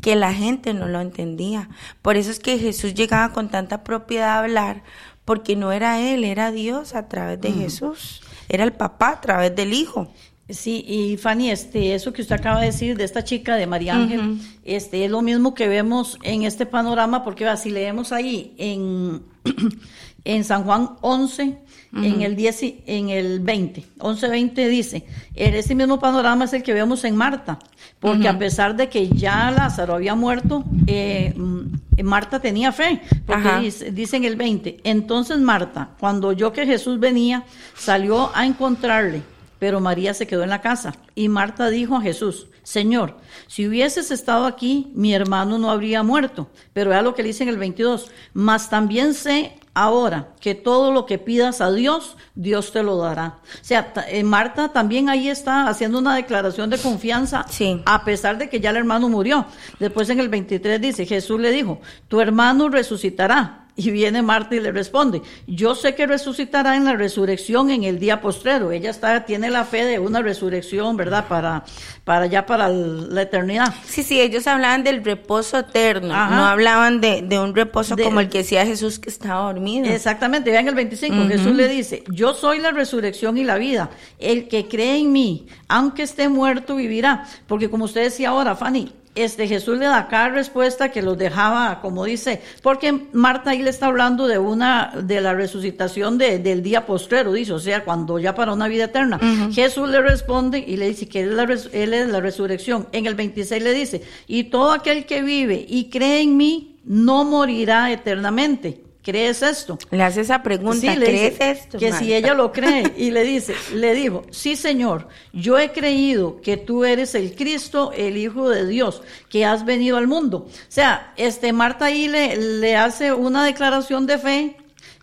[0.00, 1.68] que la gente no lo entendía.
[2.02, 4.82] Por eso es que Jesús llegaba con tanta propiedad a hablar,
[5.24, 9.54] porque no era Él, era Dios a través de Jesús, era el papá a través
[9.54, 10.12] del Hijo.
[10.50, 13.96] Sí, y Fanny, este, eso que usted acaba de decir de esta chica de María
[13.96, 19.22] Ángel, este, es lo mismo que vemos en este panorama, porque si leemos ahí en,
[20.24, 21.58] en San Juan 11,
[22.02, 26.72] en el 10, en el 20, 11, 20 dice, ese mismo panorama es el que
[26.72, 27.58] vemos en Marta,
[28.00, 33.58] porque a pesar de que ya Lázaro había muerto, eh, mm, Marta tenía fe, porque
[33.60, 37.44] dice, dice, en el 20, entonces Marta, cuando oyó que Jesús venía,
[37.76, 39.22] salió a encontrarle
[39.58, 40.94] pero María se quedó en la casa.
[41.14, 43.16] Y Marta dijo a Jesús, Señor,
[43.46, 46.50] si hubieses estado aquí, mi hermano no habría muerto.
[46.72, 51.06] Pero vea lo que dice en el 22, mas también sé ahora que todo lo
[51.06, 53.38] que pidas a Dios, Dios te lo dará.
[53.44, 57.80] O sea, eh, Marta también ahí está haciendo una declaración de confianza, sí.
[57.86, 59.46] a pesar de que ya el hermano murió.
[59.78, 63.67] Después en el 23 dice, Jesús le dijo, tu hermano resucitará.
[63.80, 68.00] Y viene Marta y le responde, yo sé que resucitará en la resurrección en el
[68.00, 68.72] día postrero.
[68.72, 71.28] Ella está, tiene la fe de una resurrección, ¿verdad?
[71.28, 71.62] Para,
[72.02, 73.72] para ya para la eternidad.
[73.86, 78.38] Sí, sí, ellos hablaban del reposo eterno, no hablaban de, un reposo como el que
[78.38, 79.86] decía Jesús que estaba dormido.
[79.86, 83.90] Exactamente, vean el 25, Jesús le dice, yo soy la resurrección y la vida.
[84.18, 87.28] El que cree en mí, aunque esté muerto, vivirá.
[87.46, 91.80] Porque como usted decía ahora, Fanny, este Jesús le da cada respuesta que los dejaba,
[91.80, 96.62] como dice, porque Marta ahí le está hablando de una, de la resucitación de, del
[96.62, 99.18] día postrero, dice, o sea, cuando ya para una vida eterna.
[99.52, 102.88] Jesús le responde y le dice que él es, la, él es la resurrección.
[102.92, 107.24] En el 26 le dice, y todo aquel que vive y cree en mí no
[107.24, 108.87] morirá eternamente.
[109.08, 109.78] ¿Crees esto?
[109.90, 111.78] Le hace esa pregunta, ¿crees esto?
[111.78, 116.42] Que si ella lo cree y le dice, le dijo, sí Señor, yo he creído
[116.42, 120.46] que tú eres el Cristo, el Hijo de Dios, que has venido al mundo.
[120.46, 124.56] O sea, este Marta ahí le, le hace una declaración de fe,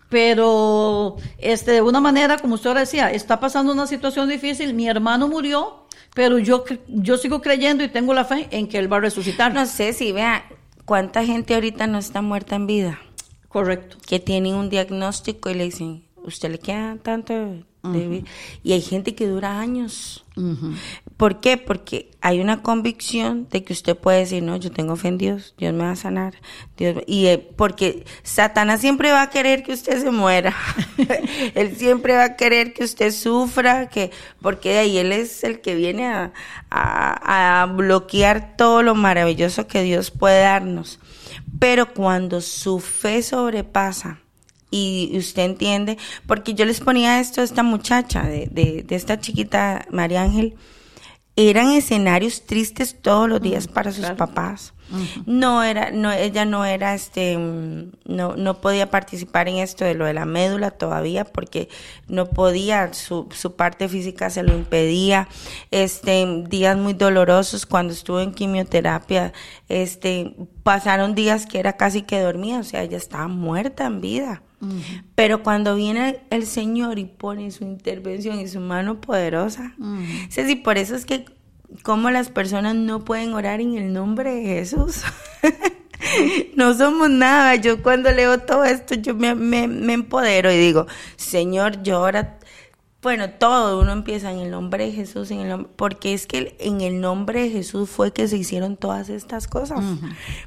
[0.08, 4.88] pero este, de una manera, como usted ahora decía, está pasando una situación difícil, mi
[4.88, 8.98] hermano murió, pero yo, yo sigo creyendo y tengo la fe en que él va
[8.98, 9.52] a resucitar.
[9.52, 10.44] No sé si vea
[10.84, 13.00] cuánta gente ahorita no está muerta en vida.
[13.48, 13.96] Correcto.
[14.06, 17.34] Que tienen un diagnóstico y le dicen, usted le queda tanto
[17.92, 18.24] de
[18.62, 20.24] Y hay gente que dura años.
[21.16, 21.56] ¿Por qué?
[21.56, 25.54] Porque hay una convicción de que usted puede decir, no, yo tengo fe en Dios,
[25.56, 26.34] Dios me va a sanar.
[26.76, 30.54] Dios, y eh, porque Satanás siempre va a querer que usted se muera.
[31.54, 34.10] él siempre va a querer que usted sufra, que
[34.42, 36.32] porque de ahí él es el que viene a,
[36.70, 40.98] a bloquear todo lo maravilloso que Dios puede darnos.
[41.58, 44.20] Pero cuando su fe sobrepasa
[44.70, 49.20] y usted entiende, porque yo les ponía esto a esta muchacha, de, de, de esta
[49.20, 50.56] chiquita María Ángel,
[51.36, 54.72] eran escenarios tristes todos los días para sus papás.
[55.26, 60.04] No era, no, ella no era, este, no, no podía participar en esto de lo
[60.04, 61.68] de la médula todavía porque
[62.08, 65.28] no podía, su, su parte física se lo impedía.
[65.70, 69.32] Este, días muy dolorosos cuando estuvo en quimioterapia,
[69.68, 74.42] este, pasaron días que era casi que dormía, o sea, ella estaba muerta en vida.
[75.14, 80.78] Pero cuando viene el Señor y pone su intervención y su mano poderosa, uh por
[80.78, 81.26] eso es que
[81.82, 85.02] como las personas no pueden orar en el nombre de Jesús.
[86.56, 87.56] no somos nada.
[87.56, 92.38] Yo cuando leo todo esto, yo me, me, empodero y digo, Señor, yo ahora
[93.02, 96.56] bueno, todo uno empieza en el nombre de Jesús, en el nombre, porque es que
[96.58, 99.78] en el nombre de Jesús fue que se hicieron todas estas cosas.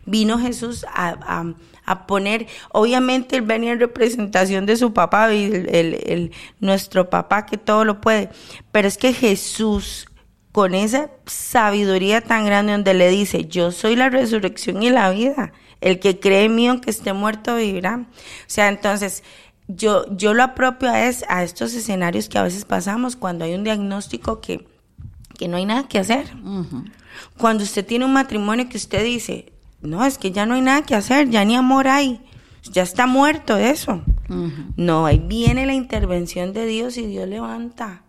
[0.05, 1.45] Vino Jesús a,
[1.89, 7.58] a poner, obviamente él venía en representación de su papá, el, el, nuestro papá que
[7.58, 8.29] todo lo puede,
[8.71, 10.08] pero es que Jesús
[10.51, 15.53] con esa sabiduría tan grande donde le dice, yo soy la resurrección y la vida,
[15.81, 17.97] el que cree en mí aunque esté muerto vivirá.
[17.97, 18.05] O
[18.47, 19.23] sea, entonces
[19.67, 23.53] yo, yo lo apropio a, es, a estos escenarios que a veces pasamos cuando hay
[23.53, 24.67] un diagnóstico que,
[25.38, 26.27] que no hay nada que hacer.
[27.38, 30.81] Cuando usted tiene un matrimonio que usted dice, no, es que ya no hay nada
[30.81, 32.19] que hacer, ya ni amor hay,
[32.71, 34.01] ya está muerto eso.
[34.75, 38.03] No, ahí viene la intervención de Dios y Dios levanta.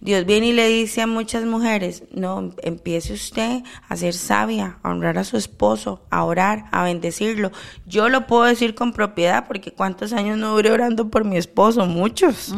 [0.00, 4.90] Dios viene y le dice a muchas mujeres, no, empiece usted a ser sabia, a
[4.90, 7.52] honrar a su esposo, a orar, a bendecirlo.
[7.86, 11.86] Yo lo puedo decir con propiedad porque cuántos años no duré orando por mi esposo,
[11.86, 12.54] muchos.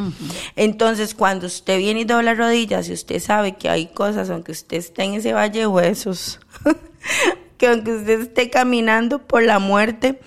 [0.57, 4.79] Entonces, cuando usted viene y dobla rodillas y usted sabe que hay cosas, aunque usted
[4.79, 6.40] esté en ese valle de huesos,
[7.59, 10.21] que aunque usted esté caminando por la muerte,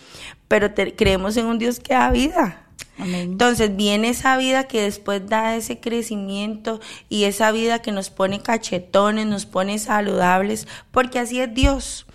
[0.48, 2.61] pero creemos en un Dios que da vida.
[2.98, 8.42] Entonces viene esa vida que después da ese crecimiento y esa vida que nos pone
[8.42, 12.06] cachetones, nos pone saludables, porque así es Dios.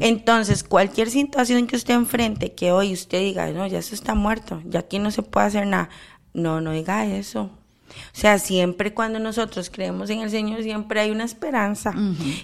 [0.00, 4.60] Entonces cualquier situación que usted enfrente, que hoy usted diga, no, ya eso está muerto,
[4.66, 5.88] ya aquí no se puede hacer nada,
[6.34, 7.50] no, no diga eso.
[8.14, 11.92] O sea, siempre cuando nosotros creemos en el Señor, siempre hay una esperanza.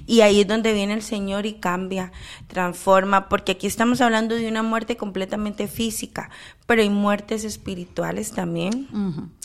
[0.07, 2.13] Y ahí es donde viene el Señor y cambia,
[2.49, 6.31] transforma, porque aquí estamos hablando de una muerte completamente física,
[6.67, 8.89] pero hay muertes espirituales también.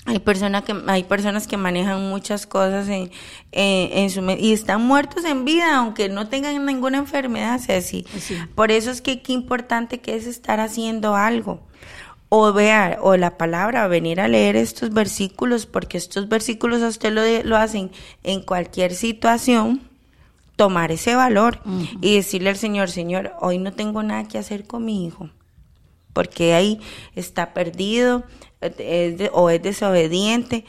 [0.05, 3.11] Hay, personas que, hay personas que manejan muchas cosas en,
[3.51, 8.05] en, su, y están muertos en vida, aunque no tengan ninguna enfermedad, Ceci.
[8.55, 11.61] Por eso es que qué importante que es estar haciendo algo
[12.37, 17.13] o vea, o la palabra, venir a leer estos versículos, porque estos versículos a usted
[17.13, 17.91] lo, lo hacen
[18.23, 19.81] en cualquier situación,
[20.57, 21.59] tomar ese valor
[22.01, 25.29] y decirle al Señor, Señor, hoy no tengo nada que hacer con mi hijo,
[26.11, 26.81] porque ahí
[27.15, 28.23] está perdido
[29.31, 30.65] o es desobediente,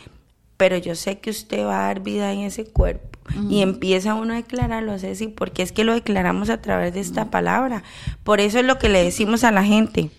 [0.57, 3.18] pero yo sé que usted va a dar vida en ese cuerpo.
[3.50, 7.29] Y empieza uno a declararlo, Ceci, porque es que lo declaramos a través de esta
[7.29, 7.83] palabra.
[8.22, 10.11] Por eso es lo que le decimos a la gente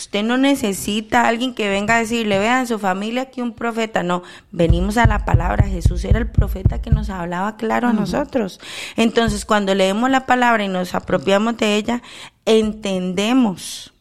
[0.00, 4.02] Usted no necesita a alguien que venga a decirle, vean su familia aquí un profeta.
[4.02, 5.68] No, venimos a la palabra.
[5.68, 8.60] Jesús era el profeta que nos hablaba claro a nosotros.
[8.96, 12.02] Entonces, cuando leemos la palabra y nos apropiamos de ella,
[12.46, 13.92] entendemos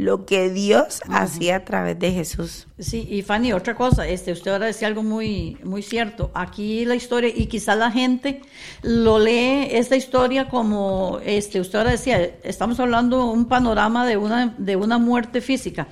[0.00, 2.66] lo que Dios hacía a través de Jesús.
[2.78, 6.30] Sí, y Fanny, otra cosa, este, usted ahora decía algo muy, muy cierto.
[6.32, 8.40] Aquí la historia, y quizá la gente
[8.82, 14.54] lo lee esta historia como, este, usted ahora decía, estamos hablando un panorama de una,
[14.56, 15.86] de una muerte física,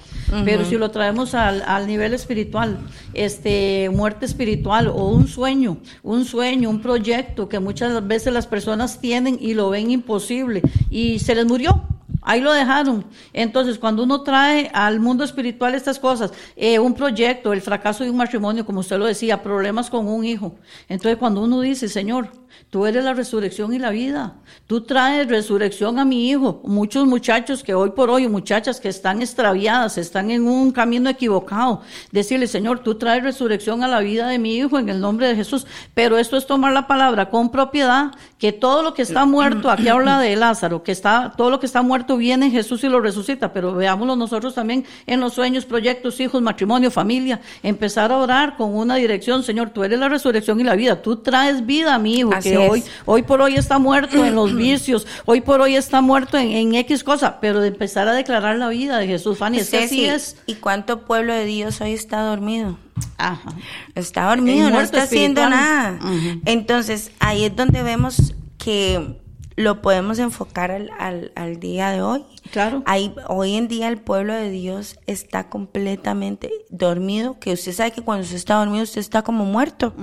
[0.44, 2.78] pero si lo traemos al, al, nivel espiritual,
[3.12, 9.00] este, muerte espiritual o un sueño, un sueño, un proyecto que muchas veces las personas
[9.00, 11.97] tienen y lo ven imposible y se les murió
[12.28, 13.06] Ahí lo dejaron.
[13.32, 18.10] Entonces, cuando uno trae al mundo espiritual estas cosas, eh, un proyecto, el fracaso de
[18.10, 20.54] un matrimonio, como usted lo decía, problemas con un hijo.
[20.90, 22.28] Entonces, cuando uno dice, Señor,
[22.70, 24.34] Tú eres la resurrección y la vida.
[24.66, 26.60] Tú traes resurrección a mi hijo.
[26.64, 31.80] Muchos muchachos que hoy por hoy, muchachas que están extraviadas, están en un camino equivocado.
[32.12, 35.36] Decirle, Señor, tú traes resurrección a la vida de mi hijo en el nombre de
[35.36, 35.66] Jesús.
[35.94, 39.88] Pero esto es tomar la palabra con propiedad, que todo lo que está muerto, aquí
[39.88, 43.00] habla de Lázaro, que está, todo lo que está muerto viene en Jesús y lo
[43.00, 43.52] resucita.
[43.52, 47.40] Pero veámoslo nosotros también en los sueños, proyectos, hijos, matrimonio, familia.
[47.62, 51.00] Empezar a orar con una dirección, Señor, tú eres la resurrección y la vida.
[51.00, 54.54] Tú traes vida a mi hijo que hoy, hoy por hoy está muerto en los
[54.56, 58.68] vicios, hoy por hoy está muerto en, X cosa, pero de empezar a declarar la
[58.68, 60.36] vida de Jesús, Fanny, es que así es.
[60.46, 62.78] ¿Y cuánto pueblo de Dios hoy está dormido?
[63.16, 63.50] Ajá.
[63.94, 65.98] Está dormido, no está haciendo nada.
[66.44, 69.18] Entonces, ahí es donde vemos que
[69.58, 72.24] lo podemos enfocar al, al, al, día de hoy.
[72.52, 72.84] Claro.
[72.86, 78.02] Ahí, hoy en día el pueblo de Dios está completamente dormido, que usted sabe que
[78.02, 79.94] cuando usted está dormido usted está como muerto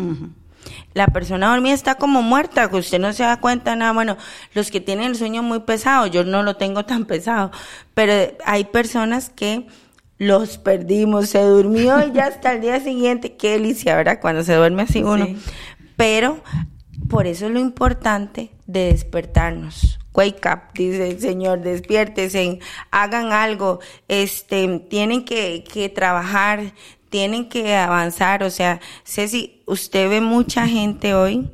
[0.93, 3.93] la persona dormida está como muerta, que usted no se da cuenta nada.
[3.93, 4.17] Bueno,
[4.54, 7.51] los que tienen el sueño muy pesado, yo no lo tengo tan pesado,
[7.93, 8.13] pero
[8.45, 9.67] hay personas que
[10.17, 14.19] los perdimos, se durmió y ya hasta el día siguiente, qué delicia, ¿verdad?
[14.21, 15.28] Cuando se duerme así uno.
[15.97, 16.41] Pero
[17.10, 19.99] por eso es lo importante de despertarnos.
[20.13, 26.73] Wake up, dice el Señor, despiértese, hagan algo, este, tienen que, que trabajar,
[27.15, 28.43] tienen que avanzar.
[28.43, 31.49] O sea, Ceci, usted ve mucha gente hoy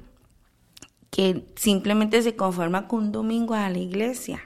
[1.11, 4.41] que simplemente se conforma con un domingo a la iglesia.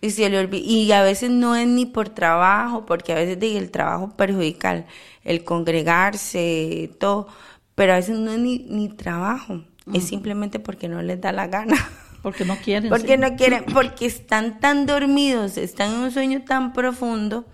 [0.00, 3.72] Y, se le y a veces no es ni por trabajo, porque a veces el
[3.72, 4.86] trabajo perjudica
[5.24, 7.26] el, congregarse, todo,
[7.74, 11.74] pero a veces no es ni, trabajo, es simplemente porque no les da la gana.
[12.22, 12.90] Porque no quieren.
[12.90, 17.46] Porque no quieren, porque están tan dormidos, están en un sueño tan profundo,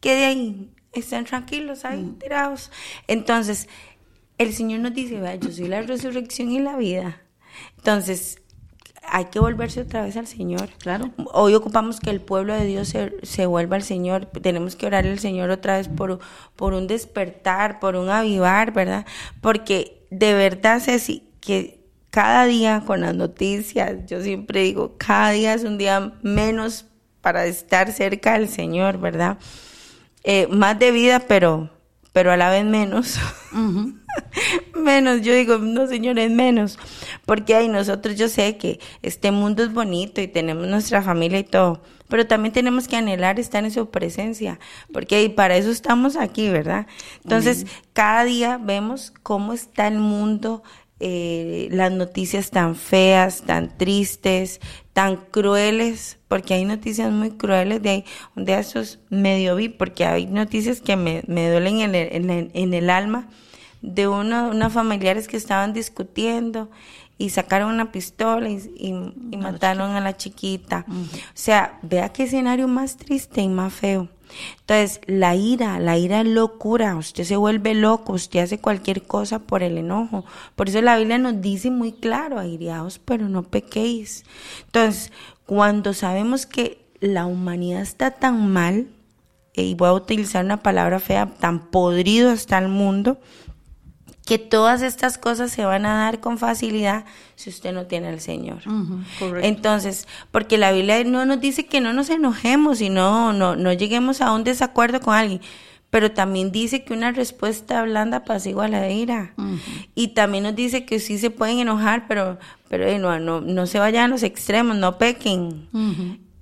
[0.00, 2.18] que de ahí estén tranquilos ahí, mm.
[2.18, 2.70] tirados.
[3.08, 3.68] Entonces,
[4.38, 7.20] el Señor nos dice, vea, yo soy la resurrección y la vida.
[7.78, 8.42] Entonces,
[9.04, 10.68] hay que volverse otra vez al Señor.
[10.78, 11.10] Claro.
[11.32, 14.26] Hoy ocupamos que el pueblo de Dios se, se vuelva al Señor.
[14.26, 16.20] Tenemos que orar al Señor otra vez por,
[16.56, 19.06] por un despertar, por un avivar, ¿verdad?
[19.40, 25.54] Porque de verdad, Ceci, que cada día con las noticias, yo siempre digo, cada día
[25.54, 26.86] es un día menos
[27.22, 29.38] para estar cerca del Señor, ¿verdad?
[30.24, 31.70] Eh, más de vida, pero,
[32.12, 33.18] pero a la vez menos.
[34.74, 36.78] menos, yo digo, no señores, menos.
[37.26, 41.44] Porque ahí nosotros yo sé que este mundo es bonito y tenemos nuestra familia y
[41.44, 44.58] todo, pero también tenemos que anhelar estar en su presencia,
[44.92, 46.86] porque para eso estamos aquí, ¿verdad?
[47.22, 50.62] Entonces, cada día vemos cómo está el mundo,
[51.04, 54.60] eh, las noticias tan feas, tan tristes,
[54.92, 58.04] tan crueles, porque hay noticias muy crueles de ahí,
[58.36, 62.50] día esos medio vi, porque hay noticias que me, me duelen en el, en, el,
[62.54, 63.28] en el alma,
[63.80, 66.70] de uno, unos familiares que estaban discutiendo
[67.18, 70.86] y sacaron una pistola y, y, mataron a la chiquita.
[70.88, 70.94] O
[71.34, 74.08] sea, vea qué escenario más triste y más feo.
[74.60, 79.38] Entonces, la ira, la ira es locura, usted se vuelve loco, usted hace cualquier cosa
[79.40, 80.24] por el enojo.
[80.56, 84.24] Por eso la Biblia nos dice muy claro, airiaos, pero no pequéis.
[84.66, 85.12] Entonces,
[85.46, 88.86] cuando sabemos que la humanidad está tan mal,
[89.54, 93.18] y voy a utilizar una palabra fea, tan podrido está el mundo,
[94.24, 97.04] que todas estas cosas se van a dar con facilidad
[97.34, 98.58] si usted no tiene al Señor.
[99.42, 103.72] Entonces, porque la Biblia no nos dice que no nos enojemos y no, no, no
[103.72, 105.40] lleguemos a un desacuerdo con alguien,
[105.90, 109.34] pero también dice que una respuesta blanda apacigua la ira.
[109.94, 113.66] Y también nos dice que sí se pueden enojar, pero, pero eh, no, no, no
[113.66, 115.68] se vayan a los extremos, no pequen.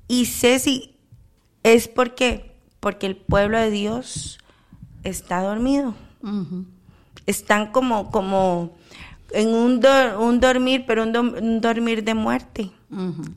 [0.06, 0.94] Y Ceci,
[1.62, 4.38] es porque, porque el pueblo de Dios
[5.02, 5.94] está dormido
[7.30, 8.72] están como, como
[9.32, 9.80] en un,
[10.18, 12.70] un dormir, pero un, dormir de muerte.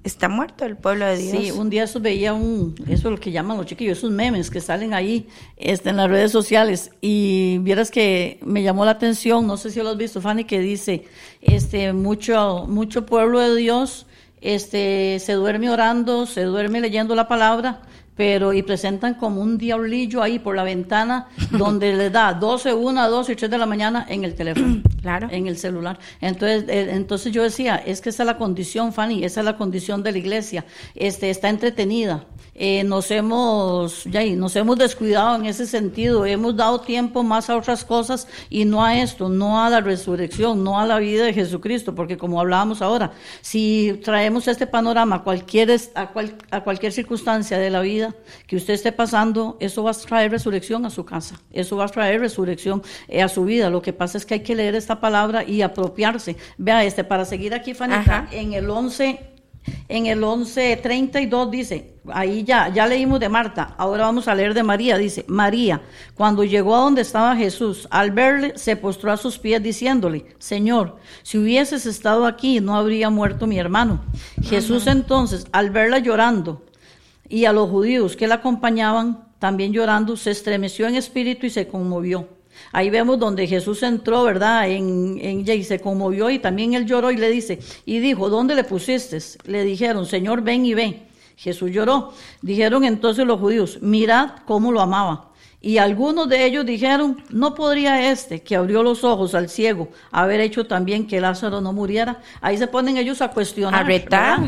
[0.03, 1.37] Está muerto el pueblo de Dios.
[1.37, 4.49] Sí, un día eso veía un, eso es lo que llaman los chiquillos, esos memes
[4.49, 5.27] que salen ahí
[5.57, 6.89] este, en las redes sociales.
[7.01, 10.59] Y vieras que me llamó la atención, no sé si lo has visto, Fanny, que
[10.59, 11.05] dice,
[11.41, 14.07] este, mucho, mucho pueblo de Dios,
[14.41, 17.81] este, se duerme orando, se duerme leyendo la palabra,
[18.15, 23.09] pero y presentan como un diablillo ahí por la ventana donde le da 12, 1,
[23.09, 25.27] 2 y 3 de la mañana en el teléfono, claro.
[25.31, 25.99] en el celular.
[26.21, 29.57] Entonces, eh, entonces yo decía, es que esa es la condición, Fanny, esa es la
[29.57, 32.25] condición de la iglesia, este, está entretenida,
[32.55, 37.57] eh, nos hemos ya, nos hemos descuidado en ese sentido, hemos dado tiempo más a
[37.57, 41.33] otras cosas y no a esto, no a la resurrección, no a la vida de
[41.33, 46.11] Jesucristo, porque como hablábamos ahora, si traemos este panorama a cualquier, a,
[46.51, 48.13] a cualquier circunstancia de la vida
[48.47, 51.89] que usted esté pasando, eso va a traer resurrección a su casa, eso va a
[51.89, 53.69] traer resurrección eh, a su vida.
[53.69, 56.35] Lo que pasa es que hay que leer esta palabra y apropiarse.
[56.57, 59.32] Vea, este, para seguir aquí, Fanita, en el 11
[59.87, 64.63] en el 11.32 dice, ahí ya, ya leímos de Marta, ahora vamos a leer de
[64.63, 65.81] María, dice, María,
[66.15, 70.97] cuando llegó a donde estaba Jesús, al verle, se postró a sus pies diciéndole, Señor,
[71.21, 74.01] si hubieses estado aquí, no habría muerto mi hermano.
[74.41, 76.63] Jesús entonces, al verla llorando,
[77.29, 81.67] y a los judíos que la acompañaban, también llorando, se estremeció en espíritu y se
[81.67, 82.27] conmovió.
[82.71, 84.69] Ahí vemos donde Jesús entró, ¿verdad?
[84.69, 88.55] En, en y se conmovió y también él lloró y le dice, y dijo, ¿dónde
[88.55, 89.17] le pusiste?
[89.45, 91.03] Le dijeron, Señor, ven y ve.
[91.35, 92.13] Jesús lloró.
[92.41, 95.32] Dijeron entonces los judíos, mirad cómo lo amaba.
[95.65, 100.41] Y algunos de ellos dijeron, no podría este, que abrió los ojos al ciego, haber
[100.41, 102.19] hecho también que Lázaro no muriera.
[102.41, 103.79] Ahí se ponen ellos a cuestionar.
[103.79, 103.87] A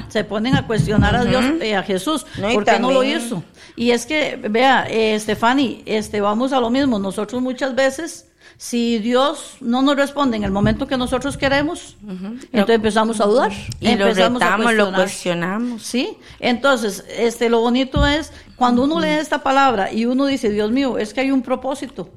[0.10, 3.42] Se ponen a cuestionar a Dios, eh, a Jesús, no, ¿por qué no lo hizo?
[3.78, 7.00] Y es que, vea, eh, Estefani, este, vamos a lo mismo.
[7.00, 8.28] Nosotros muchas veces
[8.58, 13.52] si Dios no nos responde en el momento que nosotros queremos, entonces empezamos a dudar.
[13.80, 15.84] Y empezamos lo retamos, lo cuestionamos.
[15.84, 20.72] Sí, entonces, este, lo bonito es cuando uno lee esta palabra y uno dice, Dios
[20.72, 22.10] mío, es que hay un propósito.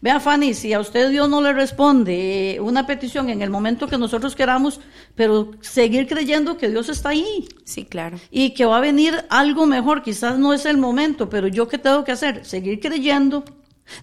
[0.00, 3.88] Vea, Fanny, si a usted Dios no le responde eh, una petición en el momento
[3.88, 4.80] que nosotros queramos,
[5.14, 7.48] pero seguir creyendo que Dios está ahí.
[7.64, 8.18] Sí, claro.
[8.30, 11.78] Y que va a venir algo mejor, quizás no es el momento, pero yo qué
[11.78, 12.44] tengo que hacer?
[12.44, 13.44] Seguir creyendo,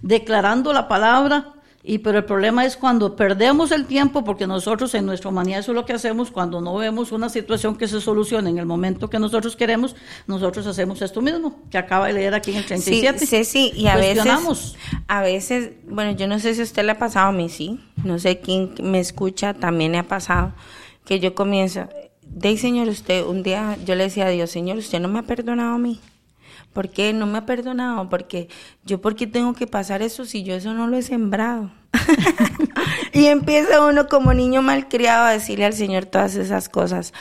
[0.02, 1.54] declarando la palabra,
[1.90, 5.72] y pero el problema es cuando perdemos el tiempo, porque nosotros en nuestra humanidad eso
[5.72, 9.10] es lo que hacemos, cuando no vemos una situación que se solucione en el momento
[9.10, 9.96] que nosotros queremos,
[10.28, 13.26] nosotros hacemos esto mismo, que acaba de leer aquí en el 37.
[13.26, 14.76] Sí, sí, y a veces,
[15.08, 17.80] a veces, bueno, yo no sé si a usted le ha pasado a mí, sí,
[18.04, 20.54] no sé quién me escucha, también le ha pasado,
[21.06, 21.88] que yo comienzo,
[22.22, 25.24] de Señor, usted, un día yo le decía a Dios, Señor, usted no me ha
[25.24, 26.02] perdonado a mí.
[26.74, 28.10] ¿Por qué no me ha perdonado?
[28.10, 28.50] Porque
[28.86, 31.72] yo, ¿por qué tengo que pasar eso si yo eso no lo he sembrado?
[33.14, 37.14] y empieza uno como niño malcriado a decirle al Señor todas esas cosas.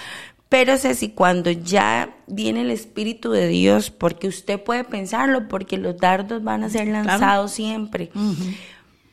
[0.48, 5.76] Pero sé si cuando ya viene el Espíritu de Dios, porque usted puede pensarlo, porque
[5.76, 8.10] los dardos van a ser lanzados siempre.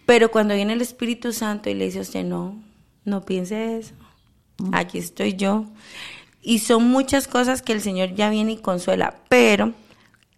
[0.05, 2.61] Pero cuando viene el Espíritu Santo y le dice a usted, no,
[3.03, 3.95] no piense eso,
[4.73, 5.65] aquí estoy yo.
[6.41, 9.73] Y son muchas cosas que el Señor ya viene y consuela, pero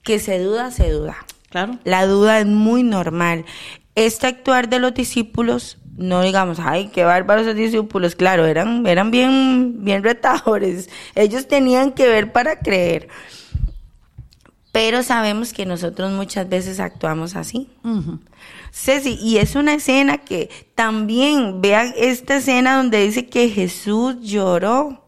[0.06, 1.18] que se duda, se duda.
[1.50, 1.80] Claro.
[1.84, 3.44] La duda es muy normal.
[3.96, 9.12] Este actuar de los discípulos, no digamos, ay, qué bárbaros los discípulos, claro, eran, eran
[9.12, 10.90] bien, bien retadores.
[11.16, 13.10] Ellos tenían que ver para creer.
[14.72, 17.70] Pero sabemos que nosotros muchas veces actuamos así.
[18.72, 25.05] Ceci, y es una escena que también, vean esta escena donde dice que Jesús lloró.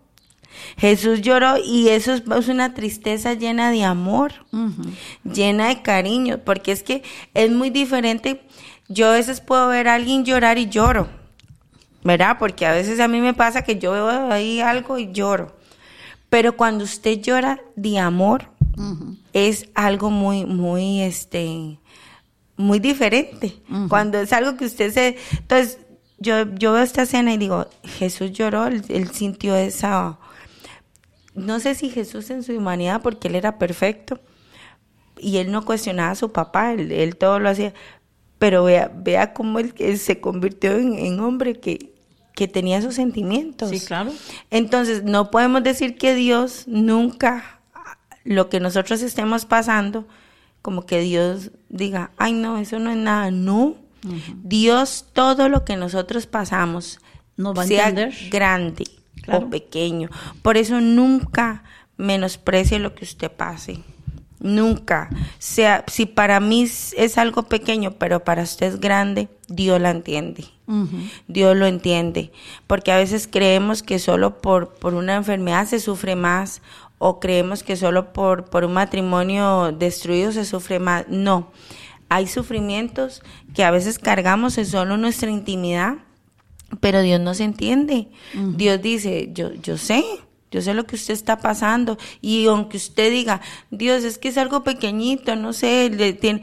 [0.77, 4.33] Jesús lloró y eso es una tristeza llena de amor,
[5.23, 7.01] llena de cariño, porque es que
[7.33, 8.41] es muy diferente.
[8.87, 11.07] Yo a veces puedo ver a alguien llorar y lloro,
[12.03, 12.37] ¿verdad?
[12.37, 15.57] Porque a veces a mí me pasa que yo veo ahí algo y lloro.
[16.29, 18.51] Pero cuando usted llora de amor,
[19.33, 21.79] es algo muy, muy, este,
[22.55, 23.61] muy diferente.
[23.89, 25.17] Cuando es algo que usted se...
[25.31, 25.79] Entonces,
[26.19, 30.19] yo, yo veo esta escena y digo, Jesús lloró, él, él sintió esa...
[31.37, 34.19] No sé si Jesús en su humanidad, porque él era perfecto,
[35.19, 37.73] y él no cuestionaba a su papá, él, él todo lo hacía,
[38.39, 41.93] pero vea, vea cómo él, él se convirtió en, en hombre que,
[42.35, 43.69] que tenía sus sentimientos.
[43.69, 44.11] Sí, claro.
[44.51, 47.61] Entonces, no podemos decir que Dios nunca,
[48.23, 50.07] lo que nosotros estemos pasando,
[50.61, 53.75] como que Dios diga, ay no, eso no es nada, no.
[54.43, 56.99] Dios, todo lo que nosotros pasamos,
[57.35, 58.13] Nos va a sea entender.
[58.29, 58.85] grande
[59.27, 59.45] Claro.
[59.45, 60.09] o pequeño.
[60.41, 61.63] Por eso nunca
[61.97, 63.83] menosprecie lo que usted pase.
[64.39, 65.09] Nunca.
[65.39, 69.91] Sea, si para mí es, es algo pequeño, pero para usted es grande, Dios la
[69.91, 70.45] entiende.
[71.27, 72.31] Dios lo entiende.
[72.67, 76.61] Porque a veces creemos que solo por, por una enfermedad se sufre más
[76.99, 81.05] o creemos que solo por, por un matrimonio destruido se sufre más.
[81.07, 81.51] No.
[82.09, 83.21] Hay sufrimientos
[83.53, 85.95] que a veces cargamos en solo nuestra intimidad,
[86.79, 88.09] pero Dios nos entiende.
[88.33, 90.03] Dios dice, yo, yo sé,
[90.51, 91.97] yo sé lo que usted está pasando.
[92.21, 93.41] Y aunque usted diga,
[93.71, 96.41] Dios, es que es algo pequeñito, no sé, le tiene...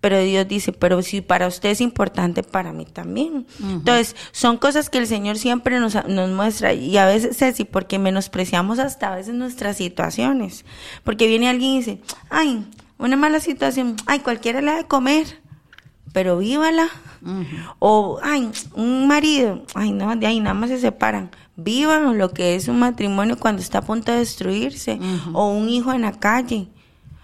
[0.00, 3.46] Pero Dios dice, pero si para usted es importante, para mí también.
[3.58, 6.74] Entonces, son cosas que el Señor siempre nos, nos muestra.
[6.74, 10.66] Y a veces es así, porque menospreciamos hasta a veces nuestras situaciones.
[11.04, 12.66] Porque viene alguien y dice, ay,
[12.98, 15.42] una mala situación, ay, cualquiera le da de comer
[16.14, 16.88] pero vívala.
[17.80, 21.30] O, ay, un marido, ay, no, de ahí nada más se separan.
[21.56, 25.00] Vivan lo que es un matrimonio cuando está a punto de destruirse.
[25.32, 26.68] O un hijo en la calle.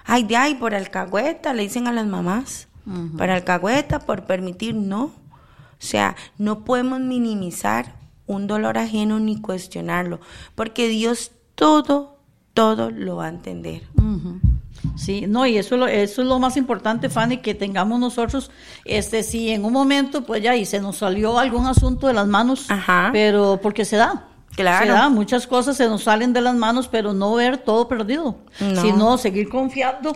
[0.04, 2.66] Ay, de ahí, por alcahueta, le dicen a las mamás.
[3.16, 5.04] Por alcahueta, por permitir, no.
[5.04, 5.12] O
[5.78, 7.94] sea, no podemos minimizar
[8.26, 10.20] un dolor ajeno ni cuestionarlo,
[10.56, 12.18] porque Dios todo,
[12.54, 13.82] todo lo va a entender.
[14.96, 18.50] Sí, no, y eso, es lo- eso es lo más importante, Fanny, que tengamos nosotros,
[18.84, 22.26] este, si en un momento, pues ya, y se nos salió algún asunto de las
[22.26, 23.10] manos, Ajá.
[23.12, 24.26] pero porque se da.
[24.56, 24.86] Claro.
[24.86, 28.38] Se da, muchas cosas se nos salen de las manos, pero no ver todo perdido,
[28.58, 28.82] No.
[28.82, 30.12] sino seguir confiando,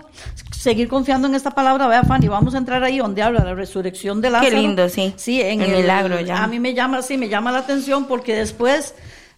[0.50, 4.20] seguir confiando en esta palabra, vea Fanny, vamos a entrar ahí donde habla la resurrección
[4.20, 4.56] de Lázaro.
[4.56, 5.14] lindo, sí.
[5.16, 6.42] Sí, en El el, milagro ya.
[6.42, 8.94] A mí me llama, sí, me llama la atención porque después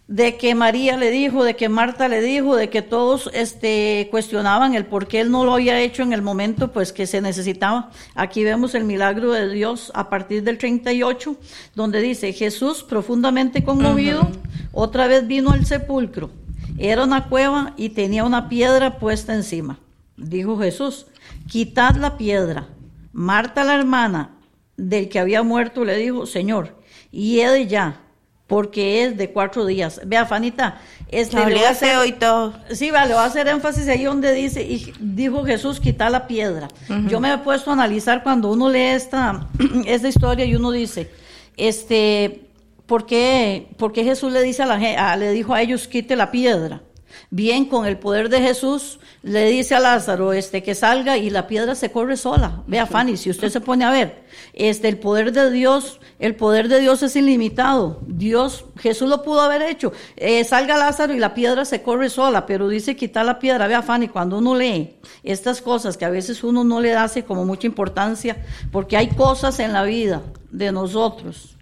[0.07, 4.73] de que María le dijo, de que Marta le dijo, de que todos este, cuestionaban
[4.73, 7.91] el por qué él no lo había hecho en el momento pues que se necesitaba.
[8.15, 11.35] Aquí vemos el milagro de Dios a partir del 38,
[11.75, 14.29] donde dice, Jesús profundamente conmovido,
[14.71, 16.29] otra vez vino al sepulcro.
[16.77, 19.79] Era una cueva y tenía una piedra puesta encima.
[20.15, 21.07] Dijo Jesús,
[21.47, 22.67] quitad la piedra.
[23.11, 24.37] Marta, la hermana
[24.77, 26.77] del que había muerto, le dijo, Señor,
[27.11, 28.01] y he de ya,
[28.47, 29.99] porque es de cuatro días.
[30.05, 30.79] Vea, Fanita,
[31.09, 32.53] este, le voy a hacer- hoy todo.
[32.71, 36.69] Sí, vale, va a hacer énfasis ahí donde dice, y dijo Jesús, quita la piedra.
[37.09, 39.47] Yo me he puesto a analizar cuando uno lee esta,
[39.85, 41.11] esta historia y uno dice,
[41.57, 42.45] este,
[42.85, 44.75] ¿por qué, por qué Jesús le dice a la
[45.11, 46.81] a- le dijo a ellos, quite la piedra?
[47.29, 51.47] Bien, con el poder de Jesús, le dice a Lázaro este, que salga y la
[51.47, 52.63] piedra se corre sola.
[52.67, 56.67] Vea, Fanny, si usted se pone a ver, este, el poder de Dios, el poder
[56.69, 57.99] de Dios es ilimitado.
[58.07, 59.91] Dios, Jesús lo pudo haber hecho.
[60.15, 63.67] Eh, salga Lázaro y la piedra se corre sola, pero dice quitar la piedra.
[63.67, 67.45] Vea, Fanny, cuando uno lee estas cosas que a veces uno no le hace como
[67.45, 71.56] mucha importancia, porque hay cosas en la vida de nosotros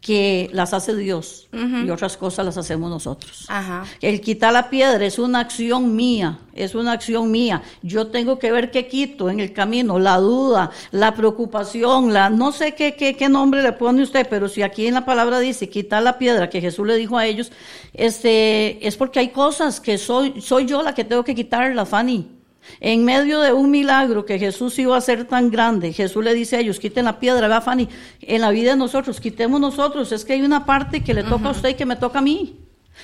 [0.00, 3.44] que las hace Dios y otras cosas las hacemos nosotros.
[3.48, 3.84] Ajá.
[4.00, 7.62] El quitar la piedra es una acción mía, es una acción mía.
[7.82, 12.50] Yo tengo que ver qué quito en el camino, la duda, la preocupación, la no
[12.50, 15.68] sé qué, qué, qué nombre le pone usted, pero si aquí en la palabra dice
[15.68, 17.52] quitar la piedra que Jesús le dijo a ellos,
[17.92, 22.39] este, es porque hay cosas que soy, soy yo la que tengo que quitarla, Fanny.
[22.80, 26.56] En medio de un milagro que Jesús iba a hacer tan grande, Jesús le dice
[26.56, 27.88] a ellos, quiten la piedra, vea Fanny,
[28.20, 31.48] en la vida de nosotros, quitemos nosotros, es que hay una parte que le toca
[31.48, 32.58] a usted y que me toca a mí.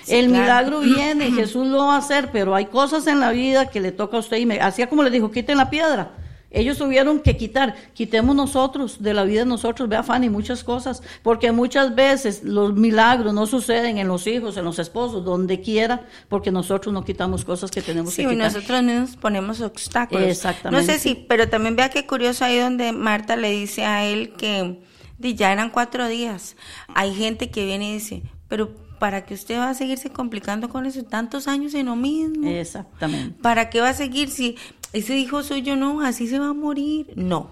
[0.08, 0.42] el claro.
[0.42, 3.92] milagro viene, Jesús lo va a hacer, pero hay cosas en la vida que le
[3.92, 6.10] toca a usted y me, hacía como le dijo, quiten la piedra.
[6.50, 11.02] Ellos tuvieron que quitar, quitemos nosotros de la vida de nosotros, vea Fanny, muchas cosas,
[11.22, 16.06] porque muchas veces los milagros no suceden en los hijos, en los esposos, donde quiera,
[16.28, 18.52] porque nosotros no quitamos cosas que tenemos Sí, que quitar.
[18.52, 20.24] nosotros mismos ponemos obstáculos.
[20.28, 20.86] Exactamente.
[20.86, 24.32] No sé si, pero también vea qué curioso ahí donde Marta le dice a él
[24.38, 24.80] que
[25.18, 26.56] ya eran cuatro días.
[26.94, 30.86] Hay gente que viene y dice, pero ¿para qué usted va a seguirse complicando con
[30.86, 32.48] eso tantos años en lo mismo?
[32.48, 33.36] Exactamente.
[33.42, 34.56] ¿Para qué va a seguir si
[34.96, 37.12] ese hijo suyo no, así se va a morir?
[37.16, 37.50] No.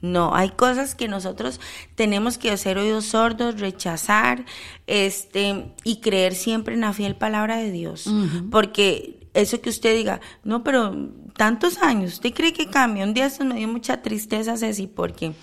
[0.00, 1.60] No, hay cosas que nosotros
[1.94, 4.44] tenemos que hacer oídos sordos, rechazar,
[4.86, 8.08] este, y creer siempre en la fiel palabra de Dios.
[8.50, 13.04] Porque eso que usted diga, no, pero tantos años, ¿usted cree que cambia?
[13.04, 15.34] Un día eso me dio mucha tristeza, Ceci, porque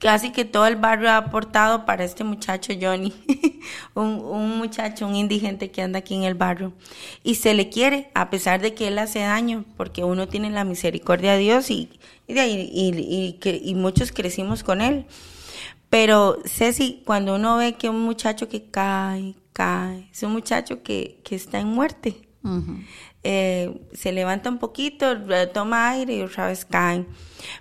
[0.00, 3.12] casi que todo el barrio ha aportado para este muchacho Johnny,
[3.94, 6.72] un, muchacho, un indigente que anda aquí en el barrio.
[7.22, 10.64] Y se le quiere, a pesar de que él hace daño, porque uno tiene la
[10.64, 11.90] misericordia de Dios y,
[12.26, 15.04] y, y, y, y muchos crecimos con él.
[15.90, 21.20] Pero Ceci, cuando uno ve que un muchacho que cae, cae, es un muchacho que,
[21.24, 22.16] que está en muerte.
[23.22, 25.06] Eh, se levanta un poquito,
[25.52, 27.04] toma aire y otra vez cae.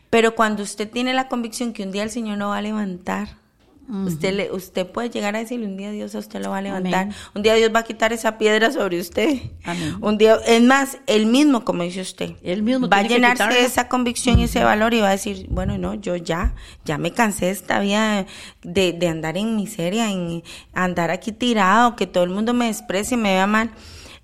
[0.09, 3.39] Pero cuando usted tiene la convicción que un día el Señor no va a levantar,
[4.05, 6.61] usted, le, usted puede llegar a decirle un día Dios a usted lo va a
[6.61, 7.09] levantar.
[7.33, 9.37] Un día Dios va a quitar esa piedra sobre usted.
[9.99, 13.65] Un día, es más, él mismo, como dice usted, él mismo va a llenarse de
[13.65, 16.55] esa convicción y ese valor y va a decir, bueno, no, yo ya,
[16.85, 18.25] ya me cansé de esta vida
[18.61, 20.43] de, de andar en miseria, en
[20.73, 23.71] andar aquí tirado, que todo el mundo me desprecie, me vea mal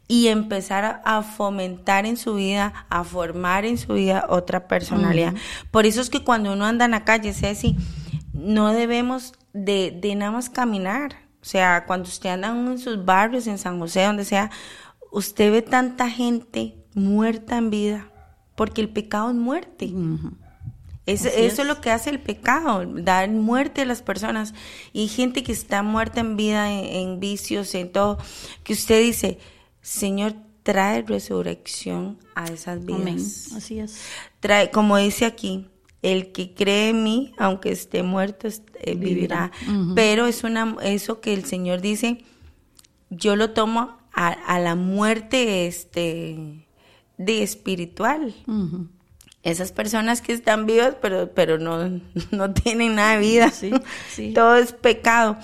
[0.08, 5.34] y empezar a, fomentar en su vida, a formar en su vida otra personalidad.
[5.72, 7.76] Por eso es que cuando uno anda en la calle, Ceci,
[8.34, 11.16] no debemos de, de nada más caminar.
[11.41, 14.51] O sea, cuando usted anda en sus barrios, en San José, donde sea,
[15.12, 18.10] usted ve tanta gente muerta en vida,
[18.56, 19.91] porque el pecado es muerte.
[21.08, 21.66] eso es.
[21.66, 24.53] lo que hace el pecado, dar muerte a las personas.
[24.93, 28.20] Y hay gente que está muerta en vida, en, en vicios, en todo,
[28.64, 29.39] que usted dice,
[29.86, 30.34] Señor,
[30.64, 33.52] trae resurrección a esas vidas.
[33.56, 34.02] Así es.
[34.40, 35.68] Trae, como dice aquí,
[36.02, 39.52] el que cree en mí, aunque esté muerto, eh, vivirá.
[39.94, 42.24] Pero es una, eso que el Señor dice,
[43.12, 46.66] yo lo tomo a, la muerte este,
[47.20, 48.34] de espiritual.
[49.44, 53.54] Esas personas que están vivas, pero, pero no, no tienen nada de vida.
[54.34, 55.38] Todo es pecado.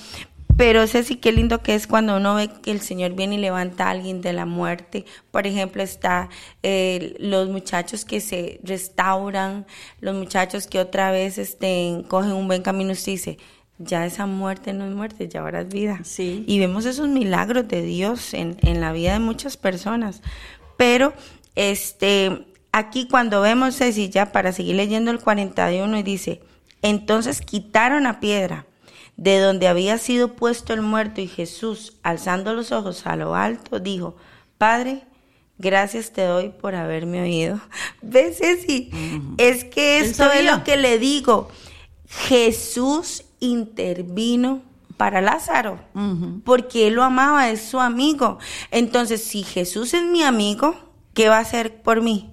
[0.61, 3.37] Pero sé sí qué lindo que es cuando uno ve que el Señor viene y
[3.39, 5.05] levanta a alguien de la muerte.
[5.31, 6.29] Por ejemplo, está
[6.61, 9.65] eh, los muchachos que se restauran,
[10.01, 12.91] los muchachos que otra vez este, cogen un buen camino.
[12.91, 13.37] Usted dice,
[13.79, 15.99] ya esa muerte no es muerte, ya ahora es vida.
[16.03, 16.43] Sí.
[16.45, 20.21] Y vemos esos milagros de Dios en, en la vida de muchas personas.
[20.77, 21.11] Pero,
[21.55, 26.39] este, aquí cuando vemos Ceci, ya para seguir leyendo el 41, y dice,
[26.83, 28.67] entonces quitaron a piedra
[29.21, 33.79] de donde había sido puesto el muerto y Jesús, alzando los ojos a lo alto,
[33.79, 34.15] dijo,
[34.57, 35.03] Padre,
[35.59, 37.61] gracias te doy por haberme oído.
[38.01, 38.89] ¿Ves, Ceci?
[39.37, 41.49] Es que esto es lo que le digo.
[42.07, 44.63] Jesús intervino
[44.97, 45.79] para Lázaro,
[46.43, 48.39] porque él lo amaba, es su amigo.
[48.71, 50.75] Entonces, si Jesús es mi amigo,
[51.13, 52.30] ¿qué va a hacer por mí?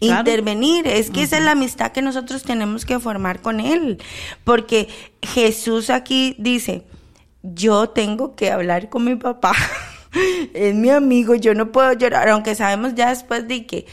[0.00, 0.86] Intervenir.
[0.86, 3.98] Es que esa es la amistad que nosotros tenemos que formar con Él.
[4.44, 4.88] Porque
[5.22, 6.84] Jesús aquí dice,
[7.42, 9.52] yo tengo que hablar con mi papá.
[10.54, 13.86] es mi amigo, yo no puedo llorar, aunque sabemos ya después de que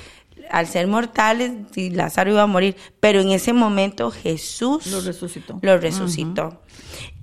[0.50, 5.58] al ser mortales, Lázaro iba a morir, pero en ese momento Jesús lo resucitó.
[5.62, 6.62] Lo resucitó.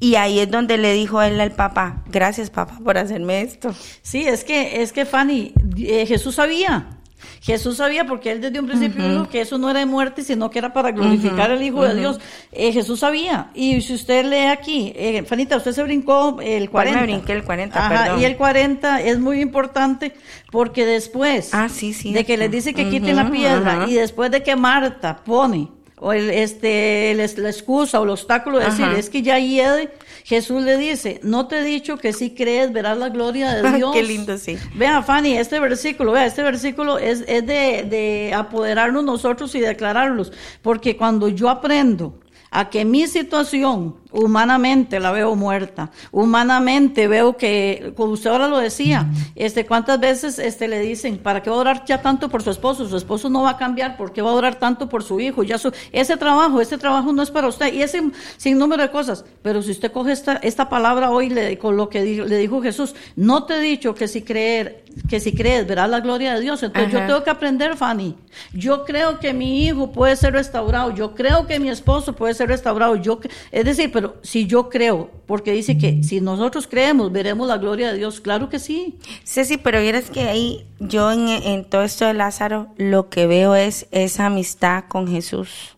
[0.01, 3.75] Y ahí es donde le dijo él al papá, gracias papá por hacerme esto.
[4.03, 7.00] Sí, es que, es que Fanny, eh, Jesús sabía,
[7.41, 10.51] Jesús sabía, porque él desde un principio dijo que eso no era de muerte, sino
[10.51, 12.21] que era para glorificar al Hijo de Dios.
[12.53, 13.51] Eh, Jesús sabía.
[13.55, 17.01] Y si usted lee aquí, eh, Fanita, usted se brincó el 40.
[17.01, 20.13] me brinqué el 40, Ajá, Y el 40 es muy importante
[20.51, 24.31] porque después ah, sí, sí, de que les dice que quiten la piedra y después
[24.31, 25.69] de que Marta pone
[26.01, 29.91] o el, este, la excusa o el obstáculo de decir, es que ya hiede,
[30.25, 33.93] Jesús le dice, no te he dicho que si crees verás la gloria de Dios.
[33.93, 34.57] Qué lindo, sí.
[34.75, 40.33] Vea, Fanny, este versículo, vea, este versículo es, es de, de apoderarnos nosotros y declararlos,
[40.63, 42.19] porque cuando yo aprendo
[42.51, 48.59] a que mi situación humanamente la veo muerta, humanamente veo que, como usted ahora lo
[48.59, 52.43] decía, este, cuántas veces este, le dicen, ¿para qué va a orar ya tanto por
[52.43, 52.89] su esposo?
[52.89, 55.43] Su esposo no va a cambiar, ¿por qué va a orar tanto por su hijo?
[55.43, 58.03] Ya su, ese trabajo, ese trabajo no es para usted, y ese
[58.37, 61.89] sin número de cosas, pero si usted coge esta, esta palabra hoy le, con lo
[61.89, 65.89] que le dijo Jesús, no te he dicho que si creer, que si crees verás
[65.89, 68.17] la gloria de Dios, entonces yo tengo que aprender, Fanny,
[68.53, 72.49] yo creo que mi hijo puede ser restaurado, yo creo que mi esposo puede ser
[72.49, 77.47] restaurado, yo, es decir, pero si yo creo, porque dice que si nosotros creemos, veremos
[77.47, 78.99] la gloria de Dios, claro que sí.
[79.25, 83.55] Sí, sí, pero vieras que ahí yo en, todo esto de Lázaro lo que veo
[83.55, 85.77] es esa amistad con Jesús,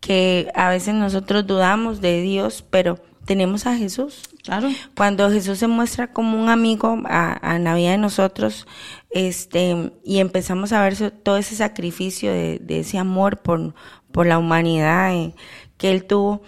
[0.00, 4.28] que a veces nosotros dudamos de Dios, pero tenemos a Jesús.
[4.42, 4.68] Claro.
[4.96, 8.66] Cuando Jesús se muestra como un amigo a, la vida de nosotros,
[9.10, 13.72] este, y empezamos a ver todo ese sacrificio de, ese amor por,
[14.10, 15.32] por la humanidad eh,
[15.78, 16.42] que él tuvo,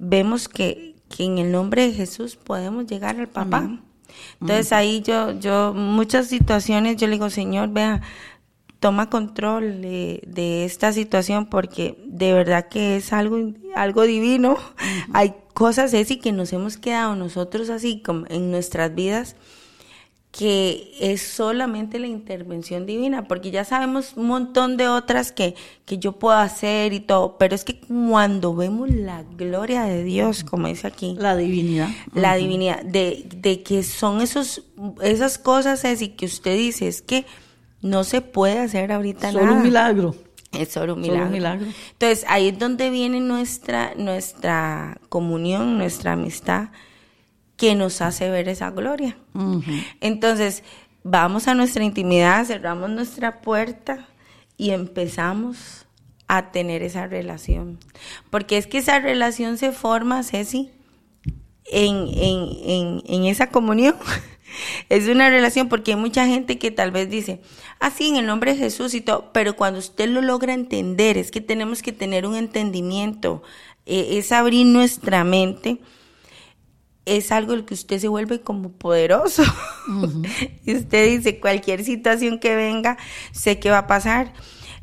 [0.00, 3.78] vemos que, que, en el nombre de Jesús podemos llegar al papá.
[4.40, 8.02] Entonces ahí yo, yo, muchas situaciones yo le digo, Señor, vea,
[8.80, 14.56] toma control de, de, esta situación porque de verdad que es algo, algo divino.
[15.12, 19.36] Hay cosas así que nos hemos quedado nosotros así como en nuestras vidas
[20.30, 25.56] que es solamente la intervención divina, porque ya sabemos un montón de otras que,
[25.86, 30.44] que yo puedo hacer y todo, pero es que cuando vemos la gloria de Dios,
[30.44, 34.62] como dice aquí, la divinidad, la divinidad, de, de que son esos,
[35.02, 37.26] esas cosas así que usted dice, es que
[37.82, 39.56] no se puede hacer ahorita solo nada.
[39.56, 40.14] un milagro.
[40.52, 41.18] Es solo un milagro.
[41.20, 41.66] Solo un milagro.
[41.92, 46.70] Entonces, ahí es donde viene nuestra, nuestra comunión, nuestra amistad,
[47.60, 49.18] que nos hace ver esa gloria.
[50.00, 50.64] Entonces,
[51.04, 54.08] vamos a nuestra intimidad, cerramos nuestra puerta
[54.56, 55.86] y empezamos
[56.26, 57.78] a tener esa relación.
[58.30, 60.70] Porque es que esa relación se forma, Ceci,
[61.66, 63.94] en, en, en, en esa comunión.
[64.88, 67.40] Es una relación porque hay mucha gente que tal vez dice,
[67.78, 71.18] ah, sí, en el nombre de Jesús y todo, pero cuando usted lo logra entender,
[71.18, 73.44] es que tenemos que tener un entendimiento,
[73.86, 75.78] eh, es abrir nuestra mente,
[77.16, 79.42] es algo el que usted se vuelve como poderoso.
[80.64, 82.96] y usted dice, cualquier situación que venga,
[83.32, 84.32] sé que va a pasar.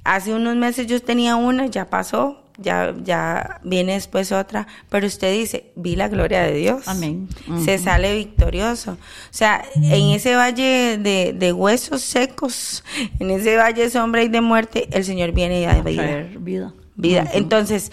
[0.03, 5.31] Hace unos meses yo tenía una, ya pasó, ya, ya viene después otra, pero usted
[5.33, 6.87] dice, vi la gloria de Dios.
[6.87, 7.29] Amén.
[7.63, 8.93] Se sale victorioso.
[8.93, 8.97] O
[9.31, 12.83] sea, en ese valle de, de huesos secos,
[13.19, 16.27] en ese valle de sombra y de muerte, el Señor viene y da vida.
[16.39, 16.73] Vida.
[16.95, 17.29] vida.
[17.33, 17.91] Entonces,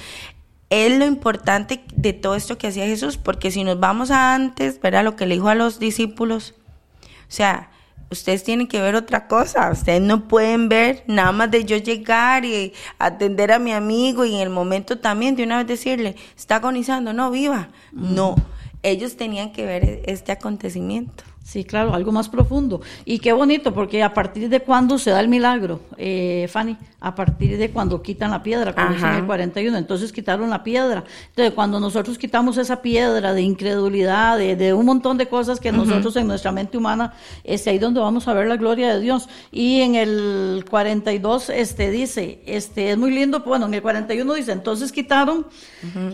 [0.74, 4.80] es lo importante de todo esto que hacía Jesús, porque si nos vamos a antes,
[4.80, 6.54] verá lo que le dijo a los discípulos,
[7.02, 7.70] o sea,
[8.10, 12.44] ustedes tienen que ver otra cosa, ustedes no pueden ver nada más de yo llegar
[12.44, 16.56] y atender a mi amigo y en el momento también de una vez decirle, está
[16.56, 18.34] agonizando, no, viva, no,
[18.82, 21.24] ellos tenían que ver este acontecimiento.
[21.44, 22.80] Sí, claro, algo más profundo.
[23.04, 27.14] Y qué bonito, porque a partir de cuándo se da el milagro, eh, Fanny, a
[27.14, 29.18] partir de cuando quitan la piedra, como dice en Ajá.
[29.18, 31.04] el 41, entonces quitaron la piedra.
[31.28, 35.70] Entonces, cuando nosotros quitamos esa piedra de incredulidad, de, de un montón de cosas que
[35.70, 37.12] nosotros en nuestra mente humana,
[37.44, 39.28] es ahí donde vamos a ver la gloria de Dios.
[39.52, 44.52] Y en el 42, este dice, este es muy lindo, bueno, en el 41 dice,
[44.52, 45.46] entonces quitaron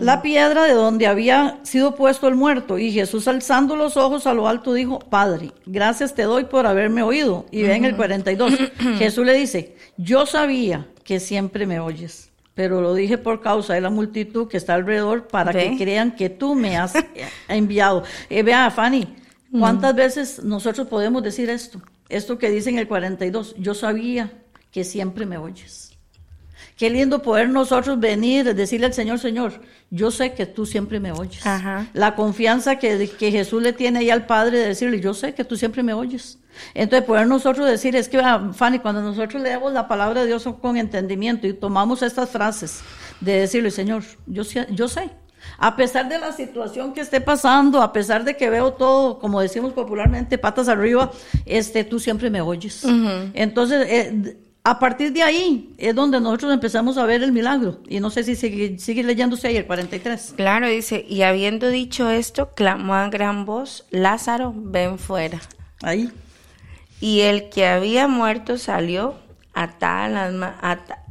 [0.01, 2.77] la piedra de donde había sido puesto el muerto.
[2.77, 5.20] Y Jesús alzando los ojos a lo alto dijo, Padre,
[5.65, 7.45] gracias te doy por haberme oído.
[7.51, 8.53] Y ve en el 42,
[8.97, 13.81] Jesús le dice, yo sabía que siempre me oyes, pero lo dije por causa de
[13.81, 15.71] la multitud que está alrededor para ¿Ve?
[15.71, 16.93] que crean que tú me has
[17.47, 18.03] enviado.
[18.29, 19.15] Eh, vea, Fanny,
[19.51, 21.81] ¿cuántas veces nosotros podemos decir esto?
[22.09, 24.31] Esto que dice en el 42, yo sabía
[24.71, 25.90] que siempre me oyes.
[26.77, 31.11] Qué lindo poder nosotros venir, decirle al Señor, Señor, yo sé que tú siempre me
[31.11, 31.45] oyes.
[31.45, 31.87] Ajá.
[31.93, 35.43] La confianza que, que Jesús le tiene ahí al Padre de decirle, yo sé que
[35.43, 36.39] tú siempre me oyes.
[36.73, 40.47] Entonces, poder nosotros decir, es que, vea, Fanny, cuando nosotros leemos la palabra de Dios
[40.61, 42.81] con entendimiento y tomamos estas frases
[43.19, 45.09] de decirle, Señor, yo, sé- yo sé.
[45.57, 49.41] A pesar de la situación que esté pasando, a pesar de que veo todo, como
[49.41, 51.11] decimos popularmente, patas arriba,
[51.45, 52.83] este, tú siempre me oyes.
[53.33, 57.79] Entonces, eh, a partir de ahí es donde nosotros empezamos a ver el milagro.
[57.87, 60.33] Y no sé si sigue, sigue leyéndose ahí el 43.
[60.37, 65.41] Claro, dice, y habiendo dicho esto, clamó a gran voz, Lázaro, ven fuera.
[65.81, 66.11] Ahí.
[66.99, 69.15] Y el que había muerto salió
[69.53, 70.59] atada las, ma-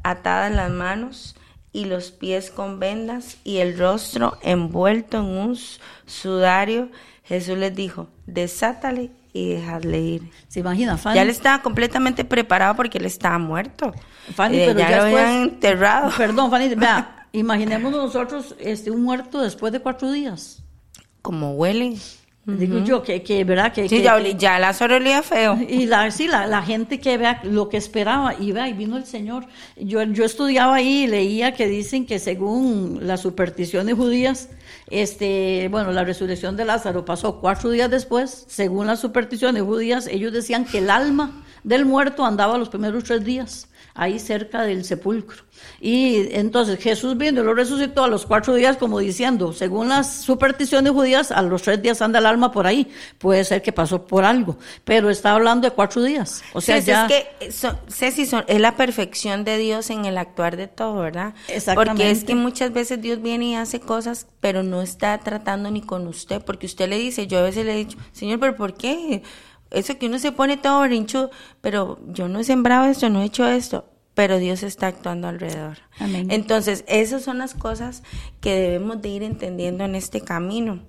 [0.05, 1.34] atadas las manos
[1.72, 5.59] y los pies con vendas y el rostro envuelto en un
[6.07, 6.88] sudario.
[7.24, 10.31] Jesús les dijo, desátale y dejadle ir.
[10.49, 11.16] ¿Se imagina, Fanny?
[11.16, 13.93] Ya él estaba completamente preparado porque él estaba muerto.
[14.35, 16.11] Fanny, Eh, pero ya, ya lo después- habían enterrado.
[16.16, 20.62] Perdón, Fanny, vea, imaginemos nosotros este, un muerto después de cuatro días.
[21.22, 21.97] Como huele.
[22.47, 23.88] Digo yo, que, que verdad, que...
[23.88, 25.57] Sí, que- ya, olí- ya Lázaro olía feo.
[25.68, 28.97] Y la, sí, la, la gente que vea lo que esperaba, y vea, y vino
[28.97, 29.47] el Señor.
[29.76, 34.49] Yo, yo estudiaba ahí y leía que dicen que según las supersticiones judías,
[34.88, 38.47] este, bueno, la resurrección de Lázaro pasó cuatro días después.
[38.49, 43.22] Según las supersticiones judías, ellos decían que el alma del muerto andaba los primeros tres
[43.22, 45.45] días, ahí cerca del sepulcro.
[45.80, 50.22] Y entonces Jesús vino y lo resucitó a los cuatro días, como diciendo, según las
[50.22, 52.91] supersticiones judías, a los tres días anda el alma por ahí.
[53.18, 56.43] Puede ser que pasó por algo, pero está hablando de cuatro días.
[56.55, 57.07] O sea, ya.
[57.07, 60.97] es que son- Ceci, son- es la perfección de Dios en el actuar de todo,
[61.03, 61.34] ¿verdad?
[61.49, 61.91] Exactamente.
[62.03, 65.82] Porque es que muchas veces Dios viene y hace cosas, pero no está tratando ni
[65.82, 68.74] con usted, porque usted le dice, yo a veces le he dicho, Señor, pero ¿por
[68.74, 69.22] qué?
[69.70, 73.26] Eso que uno se pone todo brincho, pero yo no he sembrado esto, no he
[73.26, 75.78] hecho esto, pero Dios está actuando alrededor.
[75.98, 76.28] Amén.
[76.30, 78.02] Entonces, esas son las cosas
[78.40, 80.80] que debemos de ir entendiendo en este camino.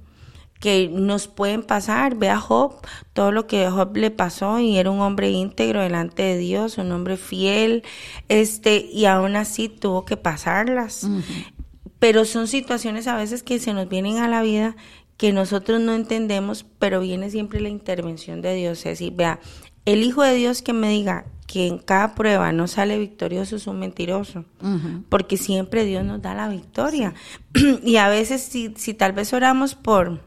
[0.62, 2.16] que nos pueden pasar.
[2.16, 2.76] Ve a Job,
[3.14, 6.78] todo lo que a Job le pasó y era un hombre íntegro delante de Dios,
[6.78, 7.84] un hombre fiel,
[8.30, 11.10] este, y aún así tuvo que pasarlas.
[11.98, 14.76] Pero son situaciones a veces que se nos vienen a la vida
[15.22, 18.80] que nosotros no entendemos, pero viene siempre la intervención de Dios.
[18.80, 19.40] Es decir, vea,
[19.86, 23.68] el Hijo de Dios que me diga que en cada prueba no sale victorioso es
[23.68, 24.46] un mentiroso,
[25.10, 27.14] porque siempre Dios nos da la victoria.
[27.84, 30.22] y a veces si, si tal vez oramos por,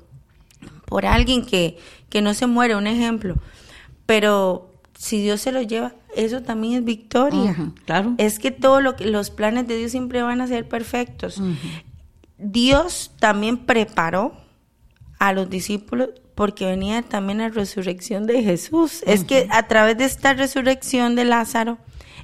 [0.86, 1.76] por alguien que,
[2.08, 3.34] que no se muere, un ejemplo,
[4.06, 7.72] pero si Dios se lo lleva, eso también es victoria.
[7.84, 8.14] claro.
[8.18, 11.42] Es que todos lo que, los planes de Dios siempre van a ser perfectos.
[12.38, 14.43] Dios también preparó
[15.18, 19.02] a los discípulos porque venía también la resurrección de Jesús.
[19.06, 21.78] Es que a través de esta resurrección de Lázaro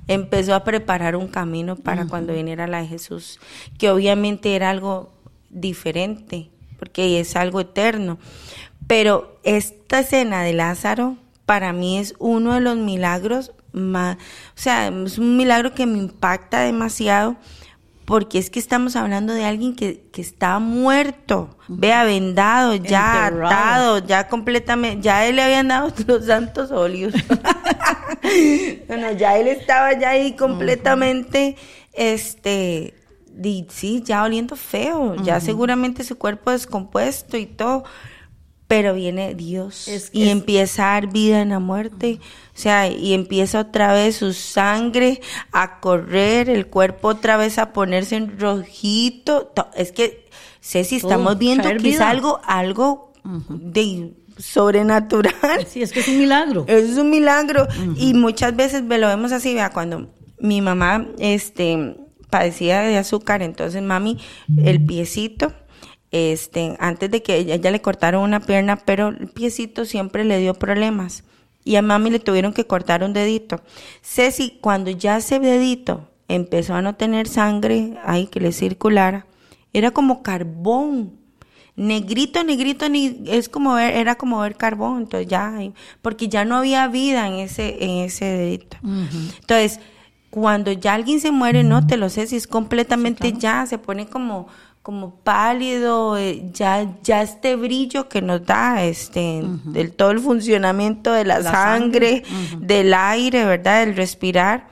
[0.08, 3.38] empezó a preparar un camino para cuando viniera la de Jesús,
[3.78, 5.12] que obviamente era algo
[5.50, 8.18] diferente, porque es algo eterno.
[8.86, 11.16] Pero esta escena de Lázaro
[11.46, 14.18] para mí es uno de los milagros más, o
[14.56, 17.36] sea, es un milagro que me impacta demasiado
[18.10, 24.04] porque es que estamos hablando de alguien que, que está muerto, vea, vendado, ya atado,
[24.04, 27.14] ya completamente, ya él le habían dado los santos óleos.
[28.88, 31.54] bueno, ya él estaba ya ahí completamente,
[31.92, 32.94] este,
[33.68, 37.84] sí, ya oliendo feo, ya seguramente su cuerpo descompuesto y todo,
[38.70, 42.20] pero viene Dios y empieza a dar vida en la muerte,
[42.54, 47.72] o sea, y empieza otra vez su sangre a correr, el cuerpo otra vez a
[47.72, 50.28] ponerse en rojito, es que
[50.60, 53.12] sé si estamos viendo que es algo, algo
[53.48, 55.66] de sobrenatural.
[55.66, 56.64] Sí, es que es un milagro.
[56.68, 57.66] Es un milagro.
[57.96, 61.96] Y muchas veces lo vemos así, vea, cuando mi mamá, este,
[62.30, 64.18] padecía de azúcar, entonces mami,
[64.62, 65.52] el piecito,
[66.10, 70.38] este, antes de que ella, ella, le cortaron una pierna, pero el piecito siempre le
[70.38, 71.24] dio problemas.
[71.64, 73.60] Y a mami le tuvieron que cortar un dedito.
[74.02, 79.26] Ceci, cuando ya ese dedito empezó a no tener sangre ahí que le circulara,
[79.72, 81.18] era como carbón.
[81.76, 85.54] Negrito, negrito, ni, es como ver, era como ver carbón, entonces ya,
[86.02, 88.76] porque ya no había vida en ese, en ese dedito.
[88.82, 89.80] Entonces,
[90.30, 94.06] cuando ya alguien se muere, no te lo sé si es completamente ya, se pone
[94.08, 94.48] como,
[94.82, 101.12] como pálido, eh, ya, ya este brillo que nos da este, del todo el funcionamiento
[101.12, 102.22] de la, sangre,
[102.58, 103.84] del aire, ¿verdad?
[103.84, 104.68] Del respirar,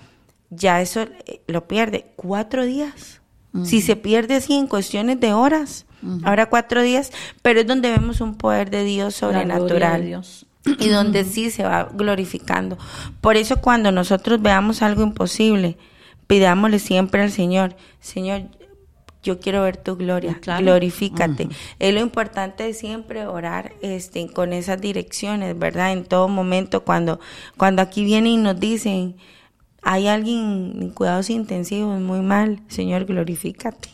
[0.50, 2.06] ya eso eh, lo pierde.
[2.16, 3.20] Cuatro días.
[3.64, 5.84] Si se pierde así en cuestiones de horas,
[6.22, 7.10] ahora cuatro días,
[7.42, 10.04] pero es donde vemos un poder de Dios sobrenatural.
[10.04, 10.46] Dios.
[10.78, 12.78] Y donde sí se va glorificando.
[13.20, 15.76] Por eso cuando nosotros veamos algo imposible,
[16.28, 18.42] pidámosle siempre al Señor, Señor,
[19.22, 21.48] yo quiero ver tu gloria, glorifícate.
[21.78, 25.92] Es lo importante siempre orar este, con esas direcciones, ¿verdad?
[25.92, 27.20] En todo momento, cuando,
[27.56, 29.16] cuando aquí vienen y nos dicen,
[29.82, 33.90] hay alguien en cuidados intensivos, muy mal, Señor, glorifícate.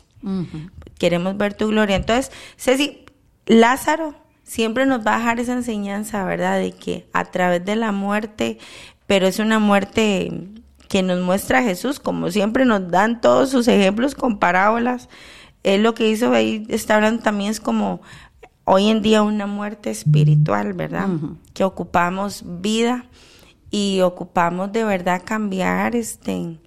[0.99, 1.97] Queremos ver tu gloria.
[1.97, 3.05] Entonces, Ceci,
[3.47, 6.59] Lázaro siempre nos va a dejar esa enseñanza, ¿verdad?
[6.59, 8.59] De que a través de la muerte,
[9.07, 10.31] pero es una muerte
[10.89, 15.09] que nos muestra Jesús, como siempre nos dan todos sus ejemplos con parábolas.
[15.63, 18.01] Él lo que hizo ahí, está hablando también es como
[18.65, 21.09] hoy en día una muerte espiritual, ¿verdad?
[21.53, 23.07] Que ocupamos vida
[23.71, 26.59] y ocupamos de verdad cambiar este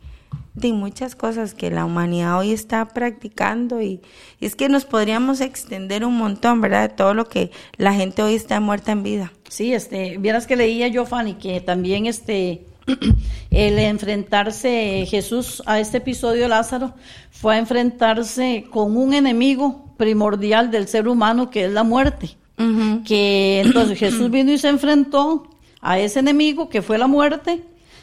[0.54, 4.02] de muchas cosas que la humanidad hoy está practicando y,
[4.40, 6.90] y, es que nos podríamos extender un montón, ¿verdad?
[6.90, 9.32] De todo lo que la gente hoy está muerta en vida.
[9.50, 12.66] Sí, este, vieras que leía yo, Fanny, que también este
[13.52, 16.94] el enfrentarse Jesús a este episodio de Lázaro
[17.32, 22.38] fue a enfrentarse con un enemigo primordial del ser humano que es la muerte.
[23.06, 25.48] Que entonces Jesús vino y se enfrentó
[25.82, 27.62] a ese enemigo que fue la muerte,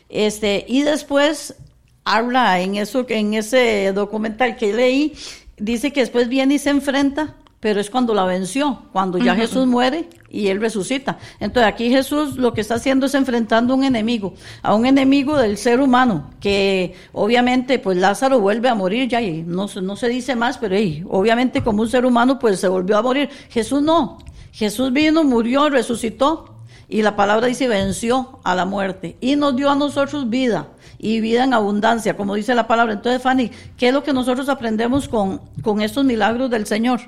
[0.09, 1.57] este, y después
[2.05, 5.15] habla en eso, en ese documental que leí,
[5.57, 9.67] dice que después viene y se enfrenta pero es cuando la venció, cuando ya Jesús
[9.67, 11.17] muere y él resucita.
[11.41, 15.39] Entonces aquí Jesús lo que está haciendo es enfrentando a un enemigo, a un enemigo
[15.39, 20.09] del ser humano, que obviamente pues Lázaro vuelve a morir ya y no, no se
[20.11, 20.77] dice más, pero
[21.09, 23.31] obviamente como un ser humano pues se volvió a morir.
[23.49, 24.19] Jesús no,
[24.53, 26.57] Jesús vino, murió, resucitó
[26.87, 31.21] y la palabra dice venció a la muerte y nos dio a nosotros vida y
[31.21, 32.93] vida en abundancia, como dice la palabra.
[32.93, 37.01] Entonces, Fanny, ¿qué es lo que nosotros aprendemos con, con estos milagros del Señor?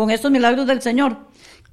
[0.00, 1.18] Con estos milagros del Señor,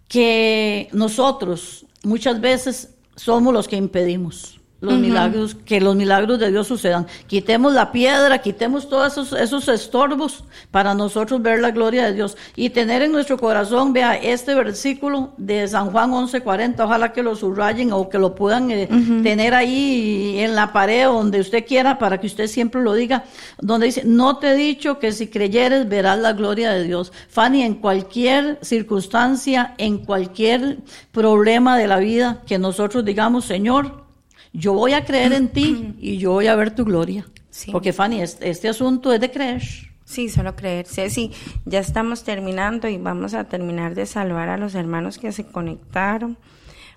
[0.09, 4.59] que nosotros muchas veces somos los que impedimos.
[4.79, 7.07] Los milagros, que los milagros de Dios sucedan.
[7.25, 12.37] Quitemos la piedra, quitemos todos esos, esos estorbos para nosotros ver la gloria de Dios
[12.55, 17.35] y tener en nuestro corazón, vea, este versículo de San Juan 11:40, ojalá que lo
[17.35, 18.87] subrayen o que lo puedan eh,
[19.23, 23.23] tener ahí en la pared donde usted quiera para que usted siempre lo diga,
[23.59, 27.11] donde dice, no te he dicho que si creyeres verás la gloria de Dios.
[27.29, 30.77] Fanny, en cualquier circunstancia, en cualquier
[31.11, 34.06] problema de la vida que nosotros digamos, Señor,
[34.53, 37.27] yo voy a creer en ti y yo voy a ver tu gloria.
[37.71, 39.63] Porque Fanny, este, asunto es de creer.
[40.05, 40.85] Sí, solo creer.
[40.85, 41.31] Sí,
[41.65, 46.37] ya estamos terminando y vamos a terminar de salvar a los hermanos que se conectaron.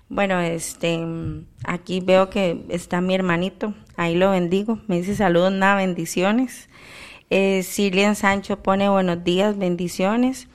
[0.07, 0.99] Bueno, este,
[1.63, 6.69] aquí veo que está mi hermanito, ahí lo bendigo, me dice saludos, nada, bendiciones.
[7.29, 7.63] Eh,
[8.13, 10.49] Sancho pone buenos días, bendiciones.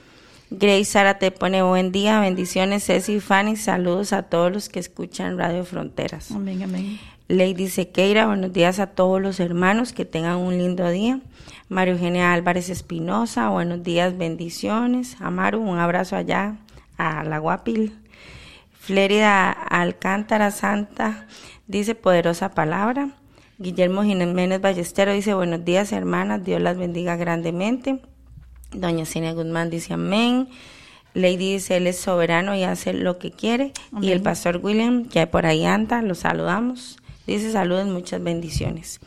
[0.51, 2.85] Grace Sara te pone buen día, bendiciones.
[2.85, 6.31] Ceci Fanny, saludos a todos los que escuchan Radio Fronteras.
[6.31, 7.01] Amén, amén.
[7.27, 11.19] Lady Sequeira, buenos días a todos los hermanos, que tengan un lindo día.
[11.69, 15.17] Mario Eugenia Álvarez Espinosa, buenos días, bendiciones.
[15.21, 16.59] Amaru, un abrazo allá
[16.97, 17.99] a la Guapil.
[18.79, 21.27] Flérida Alcántara Santa
[21.67, 23.09] dice poderosa palabra.
[23.59, 28.01] Guillermo Jiménez Ballestero dice buenos días hermanas, Dios las bendiga grandemente.
[28.77, 30.49] Doña Cinia Guzmán dice amén.
[31.17, 33.73] Lady dice, Él es soberano y hace lo que quiere.
[34.03, 36.99] Y el pastor William, ya por ahí anda, lo saludamos.
[37.27, 39.01] Dice saludos, muchas bendiciones.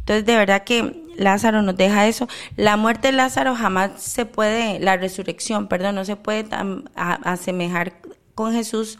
[0.00, 2.28] Entonces, de verdad que Lázaro nos deja eso.
[2.56, 6.46] La muerte de Lázaro jamás se puede, la resurrección, perdón, no se puede
[6.94, 7.94] asemejar
[8.34, 8.98] con Jesús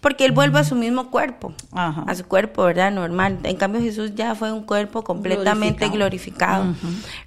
[0.00, 2.90] porque él vuelve a su mismo cuerpo, a su cuerpo, ¿verdad?
[2.90, 3.38] Normal.
[3.44, 6.74] En cambio Jesús ya fue un cuerpo completamente glorificado.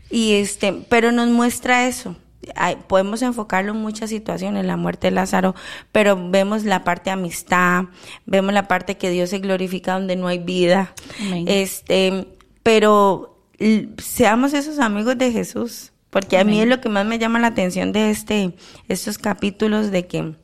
[0.09, 2.17] Y este, pero nos muestra eso
[2.87, 5.55] podemos enfocarlo en muchas situaciones, la muerte de Lázaro,
[5.91, 7.85] pero vemos la parte de amistad,
[8.25, 10.93] vemos la parte que Dios se glorifica donde no hay vida.
[11.45, 12.27] Este,
[12.63, 13.39] pero
[13.97, 17.47] seamos esos amigos de Jesús, porque a mí es lo que más me llama la
[17.47, 18.55] atención de este
[18.87, 20.35] estos capítulos de que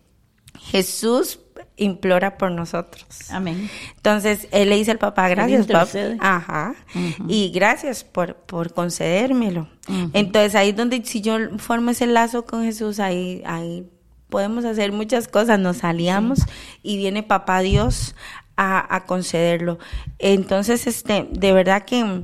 [0.59, 1.39] Jesús
[1.81, 3.05] implora por nosotros.
[3.31, 3.69] Amén.
[3.95, 5.89] Entonces, él le dice al papá, gracias, papá.
[6.19, 6.75] Ajá.
[7.27, 9.67] Y gracias por, por concedérmelo.
[10.13, 13.89] Entonces, ahí donde si yo formo ese lazo con Jesús, ahí, ahí
[14.29, 15.59] podemos hacer muchas cosas.
[15.59, 16.39] Nos aliamos
[16.83, 18.15] y viene papá Dios
[18.55, 19.79] a, a concederlo.
[20.19, 22.23] Entonces, este, de verdad que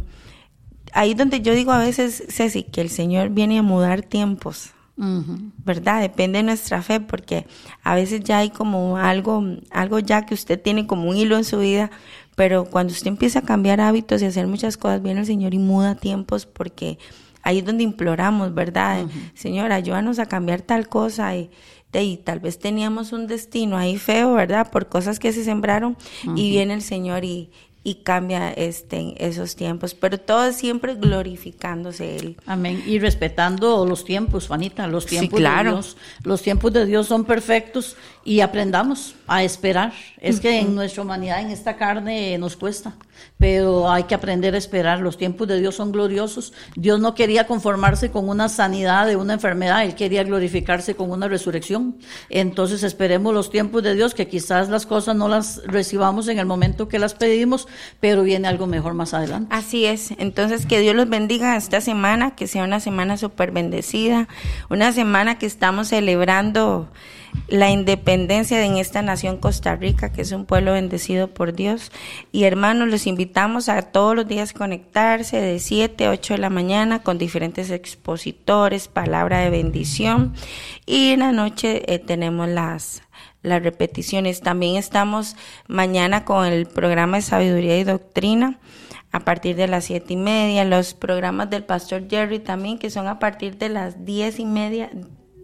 [0.94, 4.72] ahí donde yo digo a veces, Ceci, que el Señor viene a mudar tiempos.
[4.98, 6.02] ¿Verdad?
[6.02, 7.46] Depende de nuestra fe, porque
[7.84, 11.44] a veces ya hay como algo, algo ya que usted tiene como un hilo en
[11.44, 11.92] su vida,
[12.36, 15.60] pero cuando usted empieza a cambiar hábitos y hacer muchas cosas, viene el Señor y
[15.60, 16.98] muda tiempos, porque
[17.44, 19.06] ahí es donde imploramos, ¿verdad?
[19.36, 21.50] Señor, ayúdanos a cambiar tal cosa y,
[21.94, 24.72] y, tal vez teníamos un destino ahí feo, ¿verdad?
[24.72, 25.96] Por cosas que se sembraron
[26.36, 27.52] y viene el Señor y,
[27.88, 32.36] y cambia este, esos tiempos, pero todo siempre glorificándose Él.
[32.46, 32.84] Amén.
[32.86, 35.96] Y respetando los tiempos, Juanita, los tiempos de Dios.
[36.22, 37.96] Los tiempos de Dios son perfectos
[38.28, 39.94] y aprendamos a esperar.
[40.20, 42.94] Es que en nuestra humanidad, en esta carne, nos cuesta,
[43.38, 45.00] pero hay que aprender a esperar.
[45.00, 46.52] Los tiempos de Dios son gloriosos.
[46.76, 51.30] Dios no quería conformarse con una sanidad de una enfermedad, Él quería glorificarse con una
[51.30, 52.00] resurrección.
[52.30, 56.46] Entonces esperemos los tiempos de Dios, que quizás las cosas no las recibamos en el
[56.46, 57.70] momento que las pedimos,
[58.02, 59.56] pero viene algo mejor más adelante.
[59.56, 60.12] Así es.
[60.18, 64.28] Entonces que Dios los bendiga esta semana, que sea una semana súper bendecida,
[64.70, 66.90] una semana que estamos celebrando
[67.48, 71.92] la independencia en esta nación Costa Rica, que es un pueblo bendecido por Dios.
[72.32, 76.50] Y hermanos, los invitamos a todos los días conectarse de 7 a 8 de la
[76.50, 80.34] mañana con diferentes expositores, palabra de bendición.
[80.86, 83.02] Y en la noche eh, tenemos las,
[83.42, 84.42] las repeticiones.
[84.42, 85.36] También estamos
[85.68, 88.60] mañana con el programa de sabiduría y doctrina
[89.12, 93.08] a partir de las siete y media, los programas del pastor Jerry también, que son
[93.08, 94.92] a partir de las diez y media,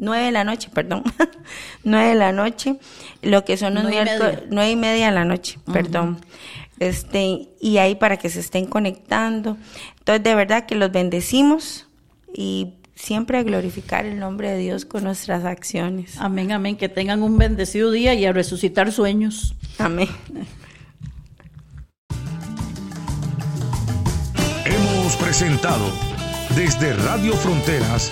[0.04, 1.04] 9 de la noche, perdón,
[1.84, 2.76] 9 de la noche,
[3.22, 6.20] lo que son los miércoles, 9 y media de la noche, perdón.
[6.80, 9.58] Este, y ahí para que se estén conectando.
[10.00, 11.88] Entonces, de verdad que los bendecimos
[12.34, 16.18] y siempre a glorificar el nombre de Dios con nuestras acciones.
[16.20, 19.56] Amén, amén, que tengan un bendecido día y a resucitar sueños.
[19.78, 20.10] Amén.
[24.66, 25.86] Hemos presentado
[26.56, 28.12] desde Radio Fronteras